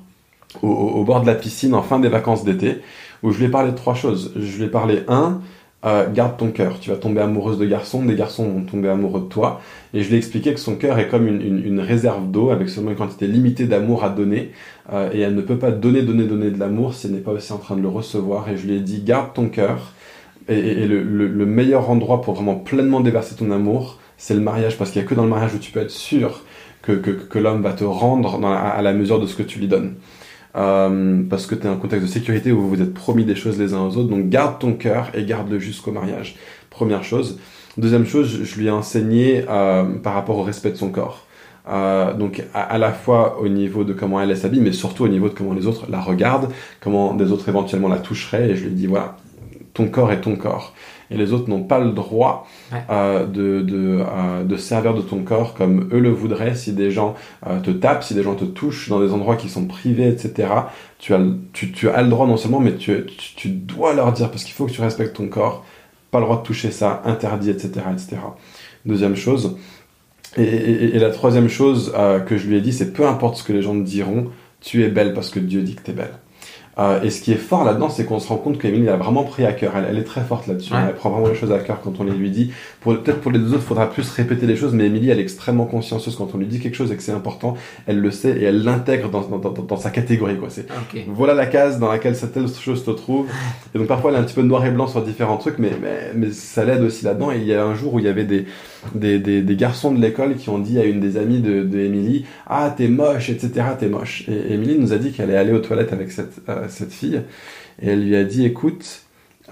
[0.62, 2.78] au, bord de la piscine en fin des vacances d'été,
[3.22, 4.32] où je lui ai parlé de trois choses.
[4.36, 5.40] Je lui ai parlé, un,
[5.84, 6.80] euh, garde ton cœur.
[6.80, 9.60] Tu vas tomber amoureuse de garçons, des garçons vont tomber amoureux de toi.
[9.94, 12.90] Et je lui ai expliqué que son cœur est comme une, réserve d'eau avec seulement
[12.90, 14.50] une quantité limitée d'amour à donner.
[14.92, 17.32] Euh, et elle ne peut pas donner, donner, donner de l'amour si elle n'est pas
[17.32, 18.48] aussi en train de le recevoir.
[18.48, 19.92] Et je lui ai dit, garde ton cœur.
[20.48, 24.78] Et, le, le, le, meilleur endroit pour vraiment pleinement déverser ton amour, c'est le mariage.
[24.78, 26.42] Parce qu'il n'y a que dans le mariage où tu peux être sûr
[26.82, 29.94] que, que, l'homme va te rendre à la mesure de ce que tu lui donnes
[30.56, 33.34] euh, parce que tu es un contexte de sécurité où vous vous êtes promis des
[33.34, 34.08] choses les uns aux autres.
[34.08, 36.36] Donc garde ton cœur et garde-le jusqu'au mariage.
[36.70, 37.38] Première chose.
[37.76, 41.26] Deuxième chose, je lui ai enseigné euh, par rapport au respect de son corps.
[41.68, 45.08] Euh, donc à, à, la fois au niveau de comment elle s'habille, mais surtout au
[45.08, 46.48] niveau de comment les autres la regardent,
[46.80, 48.50] comment des autres éventuellement la toucheraient.
[48.50, 49.16] Et je lui ai dit voilà,
[49.74, 50.74] ton corps est ton corps
[51.10, 52.78] et les autres n'ont pas le droit ouais.
[52.90, 56.54] euh, de, de, euh, de, servir de ton corps comme eux le voudraient.
[56.54, 57.14] Si des gens
[57.46, 60.48] euh, te tapent, si des gens te touchent dans des endroits qui sont privés, etc.,
[60.98, 61.20] tu as,
[61.52, 64.44] tu, tu as le droit non seulement, mais tu, tu, tu dois leur dire, parce
[64.44, 65.64] qu'il faut que tu respectes ton corps,
[66.10, 67.70] pas le droit de toucher ça, interdit, etc.
[67.92, 68.16] etc.
[68.84, 69.56] Deuxième chose.
[70.36, 71.94] Et, et, et la troisième chose
[72.26, 74.30] que je lui ai dit, c'est peu importe ce que les gens te diront,
[74.60, 76.14] tu es belle parce que Dieu dit que tu es belle.
[76.78, 79.24] Euh, et ce qui est fort là-dedans, c'est qu'on se rend compte qu'Emilie a vraiment
[79.24, 79.72] pris à cœur.
[79.76, 80.74] Elle, elle est très forte là-dessus.
[80.74, 80.80] Ouais.
[80.88, 82.52] Elle prend vraiment les choses à cœur quand on les lui dit.
[82.82, 85.22] Peut-être pour les deux autres, il faudra plus répéter les choses, mais Emilie, elle est
[85.22, 86.16] extrêmement consciencieuse.
[86.16, 87.54] Quand on lui dit quelque chose et que c'est important,
[87.86, 90.36] elle le sait et elle l'intègre dans, dans, dans, dans, sa catégorie.
[90.36, 90.50] Quoi.
[90.50, 91.06] C'est, okay.
[91.08, 93.26] Voilà la case dans laquelle cette telle chose se trouve.
[93.74, 95.72] Et donc parfois, elle est un petit peu noir et blanc sur différents trucs, mais,
[95.80, 97.32] mais, mais ça l'aide aussi là-dedans.
[97.32, 98.44] Et il y a un jour où il y avait des,
[98.94, 101.66] des, garçons de l'école qui ont dit à une des amies de,
[102.46, 103.66] ah t'es moche, etc.
[103.78, 104.24] T'es moche.
[104.28, 107.22] Et Emily nous a dit qu'elle est allée aux toilettes avec cette, euh, fille
[107.82, 109.02] et elle lui a dit écoute,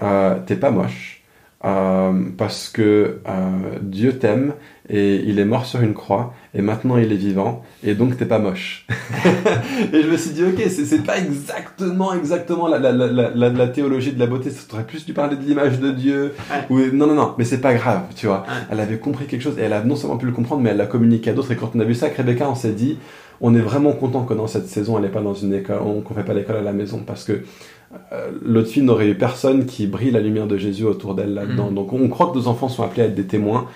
[0.01, 1.24] euh, t'es pas moche
[1.61, 4.53] parce que euh, Dieu t'aime
[4.87, 8.25] et il est mort sur une croix et maintenant il est vivant et donc t'es
[8.25, 8.85] pas moche.
[9.93, 13.67] et je me suis dit ok c'est pas exactement exactement la, la, la, la, la
[13.67, 16.91] théologie de la beauté, ça aurait plus dû parler de l'image de Dieu ouais.
[16.91, 18.41] ou non non non mais c'est pas grave tu vois.
[18.47, 18.63] Ouais.
[18.71, 20.77] Elle avait compris quelque chose et elle a non seulement pu le comprendre mais elle
[20.77, 22.99] l'a communiqué à d'autres et quand on a vu ça avec Rebecca on s'est dit
[23.41, 26.13] on est vraiment content que dans cette saison elle n'est pas dans une école, qu'on
[26.13, 27.43] fait pas l'école à la maison parce que euh,
[28.43, 31.71] l'autre fille n'aurait eu personne qui brille la lumière de Jésus autour d'elle là-dedans.
[31.71, 31.75] Mmh.
[31.75, 33.67] Donc on croit que nos enfants sont appelés à être des témoins.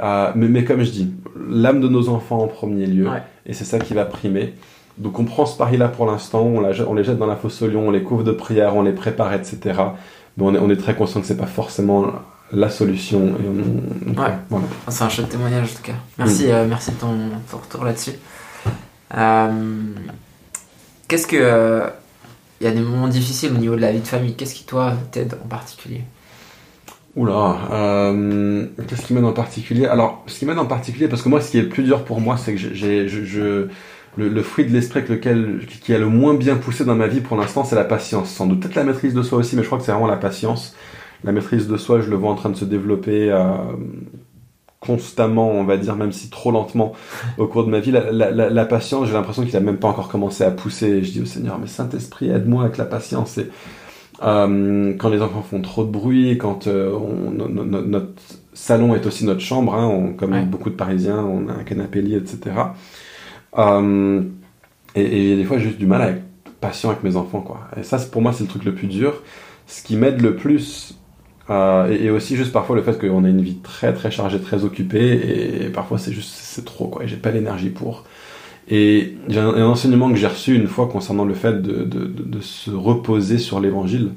[0.00, 1.12] Euh, mais, mais, comme je dis,
[1.48, 3.22] l'âme de nos enfants en premier lieu, ouais.
[3.46, 4.54] et c'est ça qui va primer.
[4.96, 7.68] Donc on prend ce pari-là pour l'instant, on, on, les jette dans la fosse au
[7.68, 9.58] lion, on les couvre de prière, on les prépare, etc.
[10.36, 12.06] Mais on est, on est très conscient que c'est pas forcément
[12.52, 13.20] la solution.
[13.20, 14.34] ouais.
[14.48, 14.66] voilà.
[14.88, 15.98] C'est un chouette témoignage en tout cas.
[16.18, 16.50] Merci, mm.
[16.50, 17.16] euh, merci de ton,
[17.52, 18.12] retour là-dessus.
[19.16, 19.72] Euh,
[21.06, 21.82] qu'est-ce que.
[22.62, 24.34] Euh, il y a des moments difficiles au niveau de la vie de famille.
[24.34, 26.02] Qu'est-ce qui, toi, t'aide en particulier?
[27.16, 27.56] Oula,
[28.86, 29.86] qu'est-ce qui m'aide en particulier?
[29.86, 32.04] Alors, ce qui m'aide en particulier, parce que moi, ce qui est le plus dur
[32.04, 33.08] pour moi, c'est que j'ai,
[34.16, 37.36] le, fruit de l'esprit lequel, qui a le moins bien poussé dans ma vie pour
[37.36, 38.30] l'instant, c'est la patience.
[38.30, 40.16] Sans doute peut-être la maîtrise de soi aussi, mais je crois que c'est vraiment la
[40.16, 40.76] patience
[41.24, 43.54] la maîtrise de soi, je le vois en train de se développer euh,
[44.88, 46.94] constamment, on va dire, même si trop lentement
[47.36, 47.92] au cours de ma vie.
[47.92, 51.04] La, patience, j'ai l'impression qu'il a même pas encore commencé à pousser.
[51.04, 53.36] je dis au Seigneur, mais Saint-Esprit, aide-moi avec la patience.
[53.36, 53.50] Et,
[54.22, 56.90] euh, quand les enfants font trop de bruit, quand euh,
[57.36, 58.08] notre
[58.54, 62.14] salon est aussi notre chambre, hein, comme beaucoup de Parisiens, on a un canapé lit,
[62.14, 62.56] etc.
[64.94, 66.22] et, et des fois, j'ai juste du mal à être
[66.62, 67.60] patient avec mes enfants, quoi.
[67.78, 69.22] Et ça, pour moi, c'est le truc le plus dur.
[69.66, 70.98] Ce qui m'aide le plus
[71.50, 74.64] euh, et, aussi juste parfois le fait qu'on a une vie très très chargée, très
[74.64, 78.04] occupée, et parfois c'est juste c'est trop quoi, j'ai pas l'énergie pour.
[78.70, 82.40] Et j'ai un, enseignement que j'ai reçu une fois concernant le fait de, de, de,
[82.42, 84.10] se reposer sur l'évangile,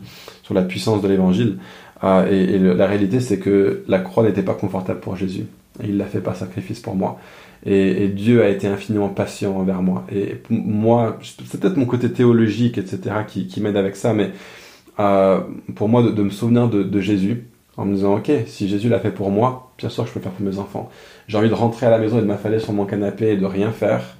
[0.43, 1.57] sur la puissance de l'évangile.
[2.03, 5.45] Euh, et, la réalité c'est que la croix n'était pas confortable pour Jésus.
[5.82, 7.17] Et il l'a fait par sacrifice pour moi.
[7.65, 10.05] Et, et, Dieu a été infiniment patient envers moi.
[10.13, 14.32] Et moi, c'est peut-être mon côté théologique, etc., qui, qui m'aide avec ça, mais
[15.76, 17.47] pour moi de, me souvenir de, Jésus
[17.78, 20.24] en me disant ok si Jésus l'a fait pour moi bien sûr je peux le
[20.24, 20.89] faire pour mes enfants.
[21.28, 23.45] J'ai envie de rentrer à la maison et de m'affaler sur mon canapé et de
[23.45, 24.18] rien faire.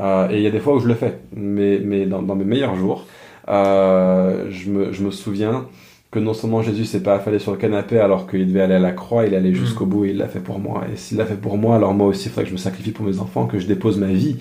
[0.00, 2.44] Euh, et il y a des fois où je le fais mais, mais dans, mes
[2.44, 3.06] meilleurs jours.
[3.48, 5.66] Euh, je, me, je, me, souviens
[6.10, 8.78] que non seulement Jésus s'est pas affalé sur le canapé alors qu'il devait aller à
[8.78, 9.88] la croix il allait jusqu'au mm.
[9.88, 10.84] bout et il l'a fait pour moi.
[10.92, 12.90] Et s'il l'a fait pour moi alors moi aussi il faudrait que je me sacrifie
[12.90, 14.38] pour mes enfants que je dépose ma vie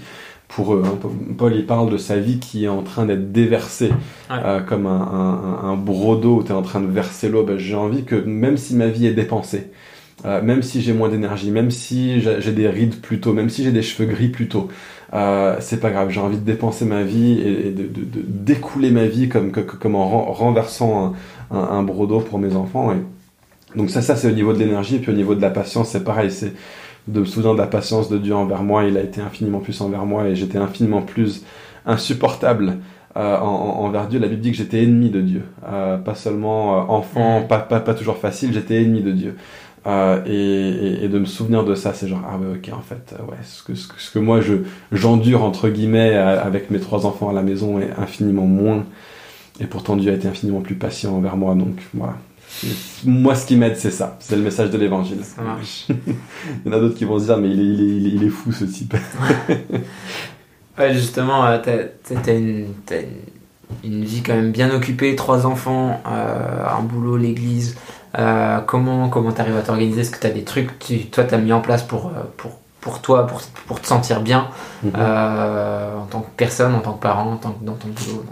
[0.47, 0.83] pour eux.
[0.85, 0.97] Hein.
[1.37, 3.91] Paul, il parle de sa vie qui est en train d'être déversée,
[4.31, 7.43] euh, comme un, un, un brodo où tu es en train de verser l'eau.
[7.43, 9.71] Ben, j'ai envie que même si ma vie est dépensée,
[10.25, 13.63] euh, même si j'ai moins d'énergie, même si j'ai des rides plus tôt, même si
[13.63, 14.67] j'ai des cheveux gris plus tôt,
[15.13, 16.09] euh, c'est pas grave.
[16.09, 19.95] J'ai envie de dépenser ma vie et, de, de, de, d'écouler ma vie comme, comme
[19.95, 21.13] en renversant
[21.51, 22.93] un, un, brodo pour mes enfants.
[22.93, 24.95] Et donc ça, ça c'est au niveau de l'énergie.
[24.95, 26.31] Et puis au niveau de la patience, c'est pareil.
[26.31, 26.53] C'est
[27.07, 28.85] de me souvenir de la patience de Dieu envers moi.
[28.85, 31.43] Il a été infiniment plus envers moi et j'étais infiniment plus
[31.85, 32.77] insupportable
[33.15, 34.19] euh, envers Dieu.
[34.19, 35.43] La Bible dit que j'étais ennemi de Dieu.
[35.67, 39.35] Euh, pas seulement euh, enfant, pas, pas, pas, toujours facile, j'étais ennemi de Dieu.
[40.25, 43.37] Et, et, de me souvenir de ça, c'est genre, ah ouais, ok, en fait, ouais,
[43.43, 44.55] ce que, ce que, ce que moi je,
[44.91, 48.83] j'endure, entre guillemets, avec mes trois enfants à la maison est infiniment moins.
[49.61, 52.15] Et pourtant, Dieu a été infiniment plus patient envers moi, donc voilà.
[53.05, 54.17] Moi, ce qui m'aide, c'est ça.
[54.19, 55.19] C'est le message de l'évangile.
[55.23, 55.85] Ça marche.
[55.89, 55.95] il
[56.65, 58.29] y en a d'autres qui vont se dire, mais il est, il est, il est,
[58.29, 58.95] fou ce type.
[60.77, 62.67] ouais, justement, euh, t'as une,
[63.83, 67.77] une, vie quand même bien occupée, trois enfants, euh, un boulot, l'église.
[68.17, 70.01] Euh, comment comment t'arrives à t'organiser?
[70.01, 73.27] Est-ce que t'as des trucs que toi t'as mis en place pour, pour, pour toi,
[73.27, 74.47] pour, pour te sentir bien
[74.83, 74.95] mm-hmm.
[74.95, 78.23] en tant que personne, en tant que parent, en tant que, dans ton boulot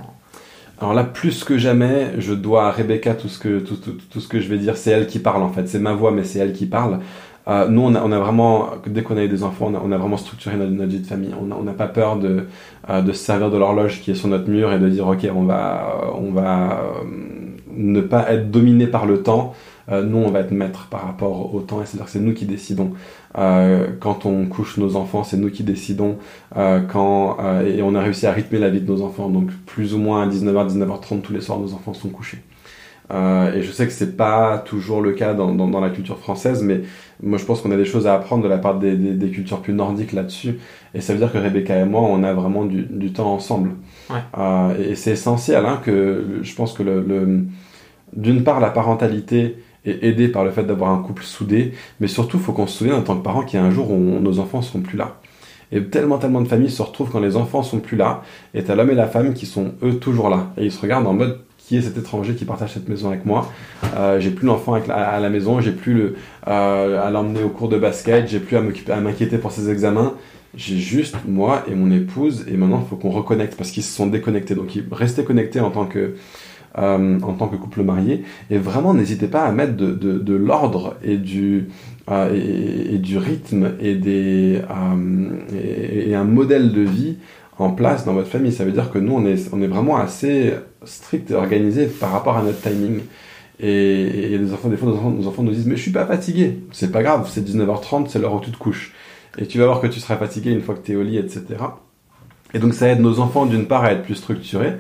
[0.80, 4.20] alors là, plus que jamais, je dois à Rebecca tout ce que, tout, tout, tout
[4.20, 4.76] ce que je vais dire.
[4.76, 5.68] C'est elle qui parle en fait.
[5.68, 7.00] C'est ma voix, mais c'est elle qui parle.
[7.48, 9.82] Euh, nous, on a, on a, vraiment, dès qu'on a eu des enfants, on a,
[9.84, 11.34] on a vraiment structuré notre, notre, vie de famille.
[11.40, 12.48] On n'a pas peur de,
[12.90, 15.28] euh, de se servir de l'horloge qui est sur notre mur et de dire, ok,
[15.34, 17.04] on va, on va euh,
[17.76, 19.54] ne pas être dominé par le temps.
[19.92, 22.34] Euh, nous, on va être maître par rapport au temps, et c'est-à-dire que c'est nous
[22.34, 22.94] qui décidons.
[23.38, 26.18] Euh, quand on couche nos enfants, c'est nous qui décidons.
[26.56, 29.94] Euh, quand, et on a réussi à rythmer la vie de nos enfants, donc plus
[29.94, 32.40] ou moins à 19h, 19h30 tous les soirs, nos enfants sont couchés.
[33.12, 36.64] et je sais que c'est pas toujours le cas dans, dans, dans, la culture française,
[36.64, 36.82] mais
[37.22, 39.30] moi je pense qu'on a des choses à apprendre de la part des, des, des
[39.30, 40.60] cultures plus nordiques là-dessus.
[40.96, 43.72] Et ça veut dire que Rebecca et moi, on a vraiment du, du temps ensemble.
[44.10, 44.16] Ouais.
[44.38, 47.46] Euh, et c'est essentiel hein, que je pense que le, le
[48.16, 52.40] d'une part la parentalité et aidé par le fait d'avoir un couple soudé, mais surtout,
[52.40, 54.40] faut qu'on se souvienne en tant que parents qu'il y a un jour où nos
[54.40, 55.18] enfants seront plus là.
[55.72, 58.22] Et tellement, tellement de familles se retrouvent quand les enfants sont plus là,
[58.54, 60.52] et t'as l'homme et la femme qui sont eux toujours là.
[60.58, 63.26] Et ils se regardent en mode qui est cet étranger qui partage cette maison avec
[63.26, 63.52] moi?
[63.96, 66.14] Euh, J'ai plus l'enfant à la maison, j'ai plus
[66.48, 70.14] euh, à l'emmener au cours de basket, j'ai plus à m'inquiéter pour ses examens.
[70.56, 73.94] J'ai juste moi et mon épouse, et maintenant il faut qu'on reconnecte parce qu'ils se
[73.94, 74.56] sont déconnectés.
[74.56, 76.16] Donc restez connectés en tant que
[76.78, 78.24] euh, en tant que couple marié.
[78.50, 81.70] Et vraiment, n'hésitez pas à mettre de, de, de l'ordre et du,
[82.12, 87.18] euh, et, du rythme et, des, euh, et, et, un modèle de vie
[87.58, 88.52] en place dans votre famille.
[88.52, 90.54] Ça veut dire que nous, on est, on est vraiment assez
[90.84, 93.00] strict et organisé par rapport à notre timing.
[93.60, 95.92] Et, et les enfants, des fois, nos enfants, nos enfants nous disent Mais je suis
[95.92, 96.60] pas fatigué.
[96.72, 98.94] C'est pas grave, c'est 19h30, c'est l'heure où tu te couches.
[99.38, 101.18] Et tu vas voir que tu seras fatigué une fois que tu es au lit,
[101.18, 101.42] etc.
[102.54, 104.74] Et donc ça aide nos enfants d'une part à être plus structurés,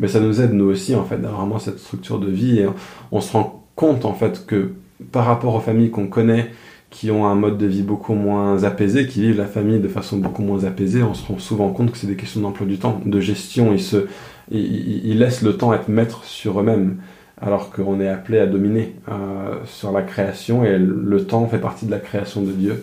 [0.00, 2.66] mais ça nous aide nous aussi en fait d'avoir vraiment cette structure de vie et
[3.12, 4.72] on se rend compte en fait que
[5.12, 6.50] par rapport aux familles qu'on connaît
[6.90, 10.16] qui ont un mode de vie beaucoup moins apaisé, qui vivent la famille de façon
[10.16, 13.00] beaucoup moins apaisée, on se rend souvent compte que c'est des questions d'emploi du temps,
[13.04, 13.72] de gestion.
[13.72, 14.06] Ils, se,
[14.50, 16.96] ils, laissent le temps être maître sur eux-mêmes,
[17.40, 21.84] alors qu'on est appelé à dominer euh, sur la création, et le temps fait partie
[21.86, 22.82] de la création de Dieu.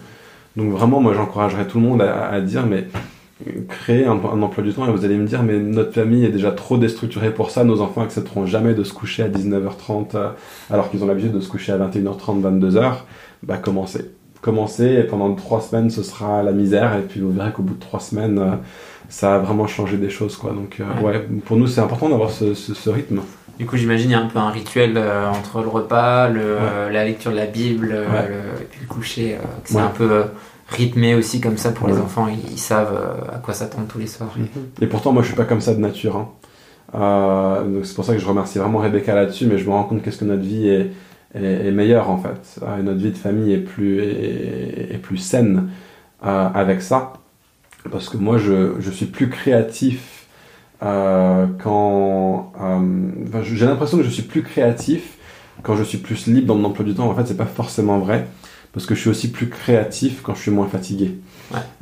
[0.55, 2.87] Donc vraiment, moi j'encouragerais tout le monde à, dire, mais
[3.67, 6.31] créer un, un, emploi du temps, et vous allez me dire, mais notre famille est
[6.31, 10.29] déjà trop déstructurée pour ça, nos enfants accepteront jamais de se coucher à 19h30, euh,
[10.69, 12.93] alors qu'ils ont l'habitude de se coucher à 21h30, 22h
[13.45, 14.11] bah, commencez.
[14.41, 17.73] Commencez et pendant trois semaines ce sera la misère et puis vous verrez qu'au bout
[17.73, 18.55] de trois semaines euh,
[19.09, 20.51] ça a vraiment changé des choses quoi.
[20.51, 21.27] Donc euh, ouais.
[21.45, 23.21] pour nous c'est important d'avoir ce, ce, rythme.
[23.57, 26.57] Du coup j'imagine il y a un peu un rituel euh, entre le repas, le,
[26.91, 27.95] la lecture de la Bible
[28.61, 29.37] et puis le coucher.
[29.63, 30.25] c'est un peu
[30.67, 32.27] rythmé aussi comme ça pour les enfants.
[32.27, 34.33] Ils, savent à quoi s'attendre tous les soirs.
[34.37, 34.47] Mhm.
[34.81, 36.17] Et pourtant moi je suis pas comme ça de nature.
[36.17, 37.63] Hein.
[37.83, 40.17] c'est pour ça que je remercie vraiment Rebecca là-dessus, mais je me rends compte qu'est-ce
[40.17, 40.91] que notre vie est,
[41.43, 42.59] est, meilleure en fait.
[42.63, 45.69] Euh, notre vie de famille est plus, est, plus saine
[46.25, 47.13] euh, avec ça.
[47.91, 50.27] Parce que moi, je, je suis plus créatif
[50.83, 52.53] euh, quand.
[53.43, 55.17] J'ai l'impression que je suis plus créatif
[55.61, 57.09] quand je suis plus libre dans mon emploi du temps.
[57.09, 58.27] En fait, c'est pas forcément vrai.
[58.75, 61.15] Parce que je suis aussi plus créatif quand je suis moins fatigué.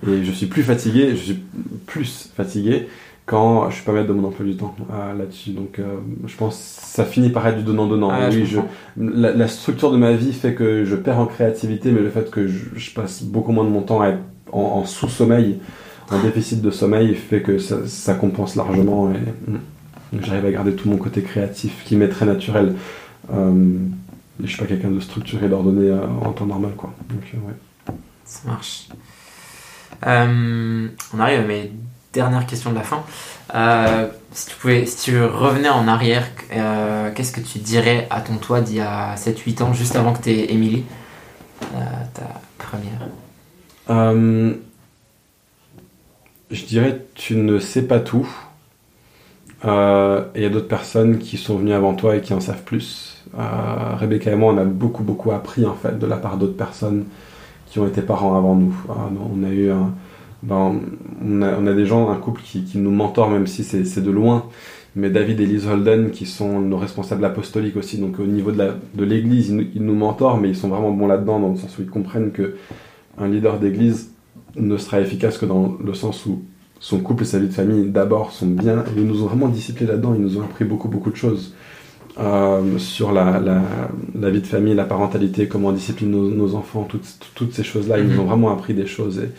[0.08, 1.44] Et je suis plus fatigué, je suis
[1.88, 2.88] plus fatigué
[3.26, 5.52] quand je suis pas maître de mon emploi du temps euh, là-dessus.
[5.52, 5.96] Donc euh,
[6.28, 8.12] je pense que ça finit par être du donnant-donnant.
[8.12, 8.60] Ah, oui, je,
[8.98, 12.48] la, structure de ma vie fait que je perds en créativité, mais le fait que
[12.48, 14.20] je, passe beaucoup moins de mon temps à être
[14.52, 15.60] en, sous-sommeil,
[16.12, 19.18] en déficit de sommeil, fait que ça, compense largement et
[19.50, 22.76] mm, j'arrive à garder tout mon côté créatif qui m'est très naturel.
[23.34, 23.78] Euh,
[24.42, 26.74] je suis pas quelqu'un de structuré, d'ordonné euh, en temps normal.
[26.76, 26.94] Quoi.
[27.10, 27.96] Donc, ouais.
[28.26, 28.90] Ça marche.
[30.02, 31.72] on arrive à mes
[32.14, 33.04] dernière question de la fin.
[33.56, 38.22] Euh, si, tu pouvais, si tu revenais en arrière, euh, qu'est-ce que tu dirais à
[38.22, 40.86] ton toi d'il y a 7-8 ans, juste avant que tu aies Émilie,
[41.76, 41.80] euh,
[42.14, 43.10] ta première?
[46.52, 48.30] Je dirais tu ne sais pas tout.
[49.66, 49.68] Et
[50.36, 53.24] il y a d'autres personnes qui sont venues avant toi et qui en savent plus.
[53.34, 57.06] Rebecca et moi, on a beaucoup, beaucoup appris en fait de la part d'autres personnes
[57.68, 58.76] qui ont été parents avant nous.
[58.88, 59.94] on a eu un
[60.44, 60.82] ben,
[61.24, 64.46] on, a, des gens, un couple qui, qui nous mentorent, même si c'est de loin.
[64.96, 69.04] Mais David et Liz Holden, qui sont nos responsables apostoliques aussi, donc au niveau de
[69.04, 71.82] l'église, ils, ils, nous mentorent, mais ils sont vraiment bons là-dedans, dans le sens où
[71.82, 72.56] ils comprennent que
[73.18, 74.12] un leader d'église
[74.56, 76.44] ne sera efficace que dans le sens où
[76.84, 78.84] son couple et sa vie de famille d'abord sont bien.
[78.98, 81.54] Ils nous ont vraiment disciplinés là-dedans, ils nous ont appris beaucoup, beaucoup de choses.
[82.20, 83.62] Euh, sur la, la,
[84.20, 87.64] la, vie de famille, la parentalité, comment on discipline nos, nos enfants, toutes, toutes ces
[87.64, 88.00] choses-là.
[88.00, 88.28] Ils nous ont mhm.
[88.28, 89.20] vraiment appris des choses.
[89.20, 89.30] Et,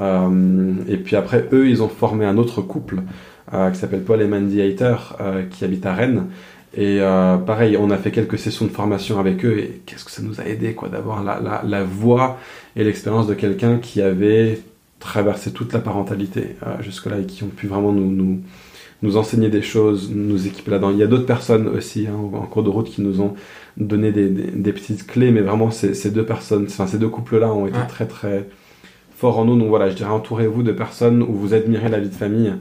[0.00, 3.02] euh, et puis après, eux, ils ont formé un autre couple
[3.52, 4.96] euh, qui s'appelle Paul et Mandy Hater,
[5.50, 6.24] qui habite à Rennes.
[6.74, 7.00] Et
[7.46, 10.40] pareil, on a fait quelques sessions de formation avec eux et qu'est-ce que ça nous
[10.40, 12.38] a aidé quoi d'avoir la, la, la, voix
[12.76, 14.60] et l'expérience de quelqu'un qui avait
[14.98, 18.40] traversé toute la parentalité jusque-là et qui ont pu vraiment nous, nous,
[19.02, 20.90] nous, enseigner des choses, nous équiper là-dedans.
[20.90, 23.34] Il y a d'autres personnes aussi hein, en cours de route qui nous ont
[23.76, 27.08] donné des, des, des petites clés, mais vraiment ces, ces deux personnes, enfin ces deux
[27.08, 28.48] couples-là ont été très très
[29.16, 29.58] fort en nous.
[29.58, 32.54] Donc voilà, je dirais entourez-vous de personnes où vous admirez la vie de famille,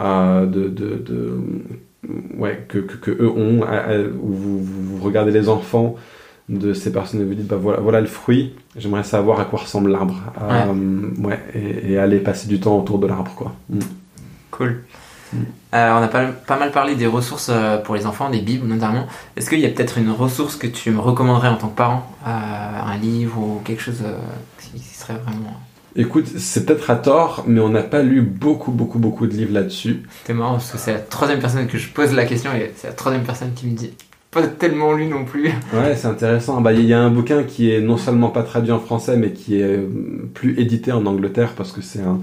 [0.00, 1.38] euh, de, de, de,
[2.36, 3.60] ouais, que, que, que, eux ont,
[4.22, 5.96] où vous, vous, regardez les enfants
[6.48, 9.60] de ces personnes et vous dites bah voilà, voilà le fruit, j'aimerais savoir à quoi
[9.60, 10.20] ressemble l'arbre.
[10.42, 11.38] Euh, ouais.
[11.54, 13.52] et, et, aller passer du temps autour de l'arbre quoi.
[13.70, 13.78] Mm.
[14.50, 14.82] Cool.
[15.32, 15.36] Mm.
[15.74, 18.66] Euh, on a pas, pas, mal parlé des ressources euh, pour les enfants, des bibles
[18.66, 19.06] notamment.
[19.36, 22.10] Est-ce qu'il y a peut-être une ressource que tu me recommanderais en tant que parent
[22.24, 24.02] Un livre ou quelque chose
[24.58, 25.56] qui serait vraiment
[25.94, 29.52] Écoute, c'est peut-être à tort, mais on n'a pas lu beaucoup, beaucoup, beaucoup de livres
[29.52, 30.02] là-dessus.
[30.24, 32.86] C'est marrant parce que c'est la troisième personne que je pose la question et c'est
[32.86, 33.92] la troisième personne qui me dit
[34.32, 35.50] pas tellement lu non plus.
[35.74, 36.60] Ouais, c'est intéressant.
[36.60, 39.32] Bah, il y a un bouquin qui est non seulement pas traduit en français, mais
[39.32, 39.78] qui est
[40.34, 42.20] plus édité en Angleterre parce que c'est un,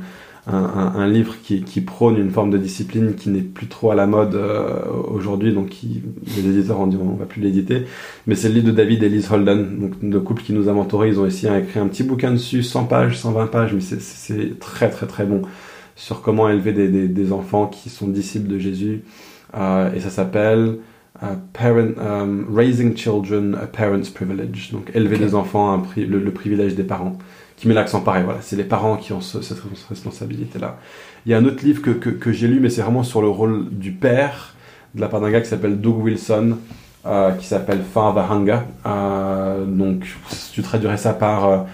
[0.51, 4.33] un, livre qui, prône une forme de discipline qui n'est plus trop à la mode
[4.33, 7.85] euh, aujourd'hui, donc les éditeurs ont dit on va plus l'éditer.
[8.25, 10.73] Mais c'est le livre de David et Liz Holden, donc le couple qui nous a
[10.73, 11.09] mentoré.
[11.09, 14.89] Ils ont essayé écrit un petit bouquin dessus, 100 pages, 120 pages, mais c'est très
[14.89, 15.43] très très bon
[15.95, 16.73] sur comment élever
[17.07, 19.03] des enfants qui sont disciples de Jésus.
[19.55, 20.77] Euh, et ça s'appelle
[21.21, 26.31] uh, parent, um, Raising Children, a Parent's Privilege, donc élever des enfants, un le, le
[26.31, 27.17] privilège des parents
[27.57, 28.23] qui met l'accent pareil.
[28.23, 30.77] Voilà, c'est les parents qui ont cette responsabilité-là.
[31.25, 33.27] Il y a un autre livre que, que, j'ai lu, mais c'est vraiment sur le
[33.27, 34.55] rôle du père,
[34.95, 36.57] de la part d'un gars qui s'appelle Doug Wilson,
[37.05, 38.59] euh, qui s'appelle Father Hunger.
[38.85, 40.05] Euh, donc,
[40.53, 41.67] tu traduirais ça par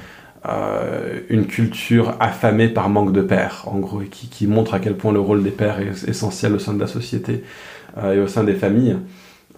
[0.47, 4.79] euh, une culture affamée par manque de pères, en gros, et qui, qui, montre à
[4.79, 7.43] quel point le rôle des pères est essentiel au sein de la société
[7.97, 8.97] euh, et au sein des familles.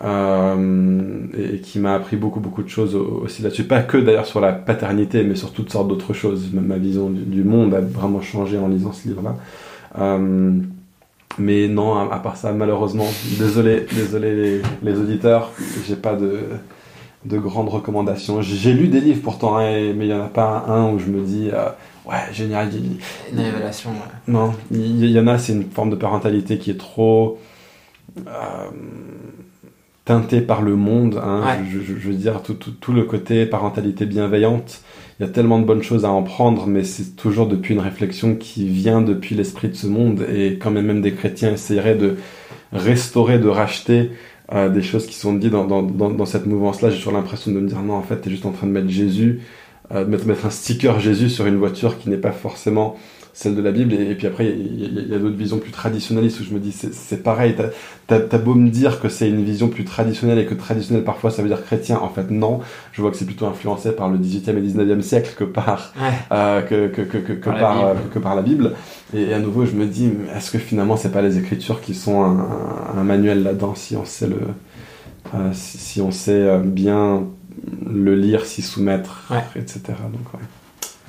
[0.03, 3.63] Euh, et qui m'a appris beaucoup beaucoup de choses aussi là-dessus.
[3.63, 6.51] Pas que d'ailleurs sur la paternité, mais sur toutes sortes d'autres choses.
[6.53, 9.35] Ma vision du, monde a vraiment changé en lisant ce livre-là.
[9.97, 10.59] Euh,
[11.39, 13.07] mais non, à, part ça, malheureusement,
[13.39, 15.51] désolé, désolé les, les auditeurs,
[15.87, 16.41] j'ai pas de,
[17.25, 18.41] de grandes recommandations.
[18.41, 21.07] J'ai lu des livres pourtant, hein, mais il y en a pas un où je
[21.07, 21.69] me dis euh,
[22.07, 22.69] ouais génial.
[23.31, 23.91] Une révélation.
[23.91, 23.97] Ouais.
[24.27, 27.39] Non, il y, y, en a, c'est une forme de parentalité qui est trop
[28.27, 28.69] euh,
[30.07, 31.21] teinté par le monde.
[31.23, 31.65] Hein, ouais.
[31.69, 34.81] je, je, je, veux dire, tout, tout, tout, le côté parentalité bienveillante.
[35.19, 37.81] Il y a tellement de bonnes choses à en prendre, mais c'est toujours depuis une
[37.81, 40.25] réflexion qui vient depuis l'esprit de ce monde.
[40.33, 42.15] Et quand même, même des chrétiens essaieraient de
[42.71, 44.11] restaurer, de racheter
[44.53, 47.51] euh, des choses qui sont dites dans, dans, dans, dans cette mouvance-là, j'ai toujours l'impression
[47.51, 49.41] de me dire non, en fait, tu es juste en train de mettre Jésus,
[49.91, 52.95] euh, de mettre, mettre un sticker Jésus sur une voiture qui n'est pas forcément
[53.37, 53.93] celle de la Bible.
[53.93, 56.71] Et, et puis après, il y, a, d'autres visions plus traditionnalistes où je me dis,
[56.71, 60.47] c'est pareil, t'as as, as, beau me dire que c'est une vision plus traditionnelle et
[60.47, 61.99] que traditionnel parfois ça veut dire chrétien.
[61.99, 62.61] En fait, non.
[62.93, 66.13] Je vois que c'est plutôt influencé par le 18e et 19e siècle que par, ouais.
[66.31, 68.73] euh, que, que, que, que, par, par euh, que, par la Bible.
[69.13, 71.93] Et, et à nouveau, je me dis, est-ce que finalement, c'est pas les Écritures qui
[71.93, 74.39] sont un, un, un manuel là-dedans si on sait le,
[75.35, 77.27] euh, si, si, on sait bien
[77.85, 79.61] le lire, s'y soumettre, ouais.
[79.61, 79.81] etc.
[80.11, 80.45] Donc, ouais.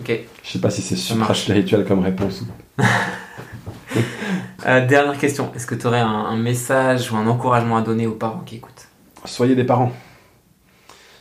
[0.01, 0.21] Ok.
[0.43, 2.45] Je sais pas si c'est super spirituel comme réponse.
[4.67, 5.51] euh, dernière question.
[5.55, 8.57] Est-ce que tu aurais un, un, message ou un encouragement à donner aux parents qui
[8.57, 8.89] écoutent?
[9.25, 9.93] Soyez des parents.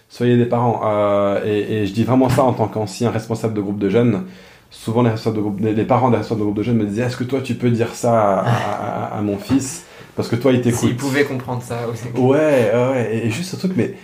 [0.09, 0.81] Soyez des parents.
[0.85, 4.25] Euh, et, et, je dis vraiment ça en tant qu'ancien responsable de groupe de jeunes.
[4.69, 7.17] Souvent, les, de groupe, les parents des responsables de groupe de jeunes me disaient Est-ce
[7.17, 9.85] que toi, tu peux dire ça à, à, à mon fils?
[10.15, 10.79] Parce que toi, il t'écoute.
[10.79, 12.07] S'il pouvait comprendre ça aussi.
[12.15, 13.21] Ouais, ouais.
[13.23, 13.95] Et juste ce truc, mais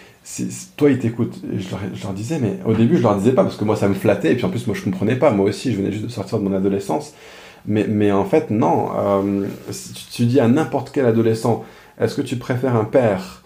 [0.78, 3.44] toi il t'écoute je, leur, je leur disais mais au début je leur disais pas
[3.44, 5.32] parce que moi ça me flattait et puis en plus moi je comprenais pas.
[5.32, 7.14] Moi aussi je venais juste de sortir de mon adolescence.
[7.66, 11.64] Mais, mais en fait non euh, si tu, tu, dis à n'importe quel adolescent
[12.00, 13.44] est-ce que tu préfères un père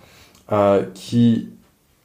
[0.52, 1.50] euh, qui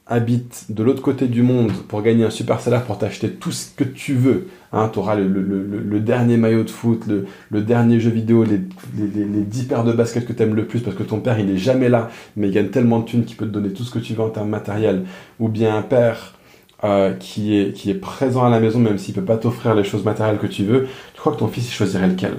[0.05, 3.67] habite de l'autre côté du monde pour gagner un super salaire pour t'acheter tout ce
[3.73, 8.01] que tu veux hein, tu auras le, le, le, dernier maillot de foot le, dernier
[8.01, 8.59] jeu vidéo les,
[8.97, 11.39] les, les 10 paires de baskets que tu aimes le plus parce que ton père
[11.39, 13.83] il est jamais là mais il gagne tellement de thunes qu'il peut te donner tout
[13.83, 15.05] ce que tu veux en termes matériels.
[15.39, 16.33] Ou bien un père
[16.83, 19.85] euh, qui, est, qui est présent à la maison même s'il peut pas t'offrir les
[19.85, 22.33] choses matérielles que tu veux tu crois que ton fils il choisirait lequel?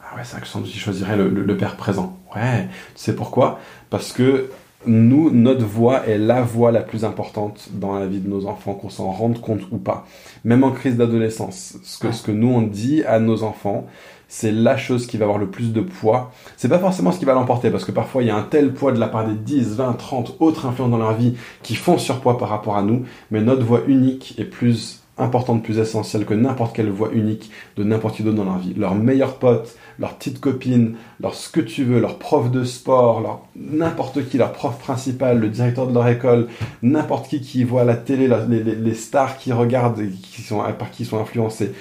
[0.00, 2.16] Ah ouais c'est vrai que sans doute il choisirait le père présent.
[2.36, 3.58] Ouais tu sais pourquoi?
[3.90, 4.50] Parce que
[4.86, 8.74] nous, notre voix est la voix la plus importante dans la vie de nos enfants,
[8.74, 10.06] qu'on s'en rende compte ou pas.
[10.44, 13.86] Même en crise d'adolescence, ce que, ce que nous on dit à nos enfants,
[14.28, 16.32] c'est la chose qui va avoir le plus de poids.
[16.56, 18.72] C'est pas forcément ce qui va l'emporter, parce que parfois il y a un tel
[18.72, 21.98] poids de la part des 10, 20, 30 autres influences dans leur vie qui font
[21.98, 26.34] surpoids par rapport à nous, mais notre voix unique est plus importante, plus essentielle que
[26.34, 28.74] n'importe quelle voix unique de n'importe qui d'autre dans leur vie.
[28.74, 33.20] Leur meilleur pote, leur petite copine, leur ce que tu veux, leur prof de sport,
[33.20, 36.48] leur n'importe qui, leur prof principal, le directeur de leur école,
[36.82, 41.04] n'importe qui qui voit la télé, les, stars qui regardent et qui sont, par qui
[41.04, 41.72] sont influencés.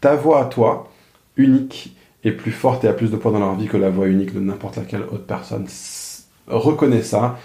[0.00, 0.88] Ta voix à toi,
[1.36, 4.06] unique, est plus forte et a plus de poids dans leur vie que la voix
[4.06, 5.66] unique de n'importe laquelle autre personne.
[6.46, 7.38] Reconnais ça,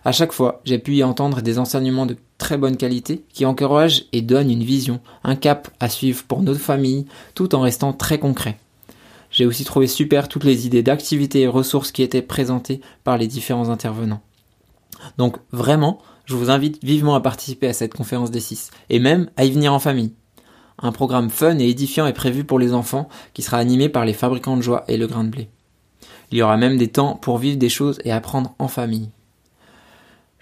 [0.06, 4.06] À chaque fois, j'ai pu y entendre des enseignements de très bonne qualité qui encouragent
[4.12, 8.20] et donnent une vision, un cap à suivre pour notre famille, tout en restant très
[8.20, 8.58] concret.
[9.32, 13.28] J'ai aussi trouvé super toutes les idées d'activités et ressources qui étaient présentées par les
[13.28, 14.22] différents intervenants.
[15.18, 19.30] Donc vraiment, je vous invite vivement à participer à cette conférence des 6 et même
[19.38, 20.14] à y venir en famille.
[20.80, 24.14] Un programme fun et édifiant est prévu pour les enfants qui sera animé par les
[24.14, 25.50] fabricants de joie et le grain de blé.
[26.32, 29.10] Il y aura même des temps pour vivre des choses et apprendre en famille.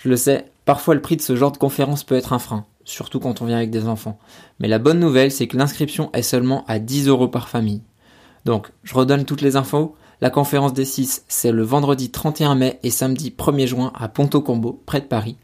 [0.03, 2.65] Je le sais, parfois le prix de ce genre de conférence peut être un frein,
[2.85, 4.17] surtout quand on vient avec des enfants.
[4.59, 7.83] Mais la bonne nouvelle, c'est que l'inscription est seulement à 10 euros par famille.
[8.43, 9.95] Donc, je redonne toutes les infos.
[10.19, 14.41] La conférence des 6, c'est le vendredi 31 mai et samedi 1er juin à Ponto
[14.41, 15.37] Combo, près de Paris.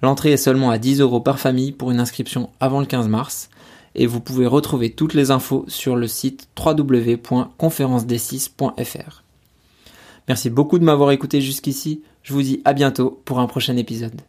[0.00, 3.50] L'entrée est seulement à 10 euros par famille pour une inscription avant le 15 mars.
[3.96, 9.24] Et vous pouvez retrouver toutes les infos sur le site www.conférenced6.fr.
[10.28, 12.04] Merci beaucoup de m'avoir écouté jusqu'ici.
[12.24, 14.20] Je vous dis à bientôt pour un prochain épisode.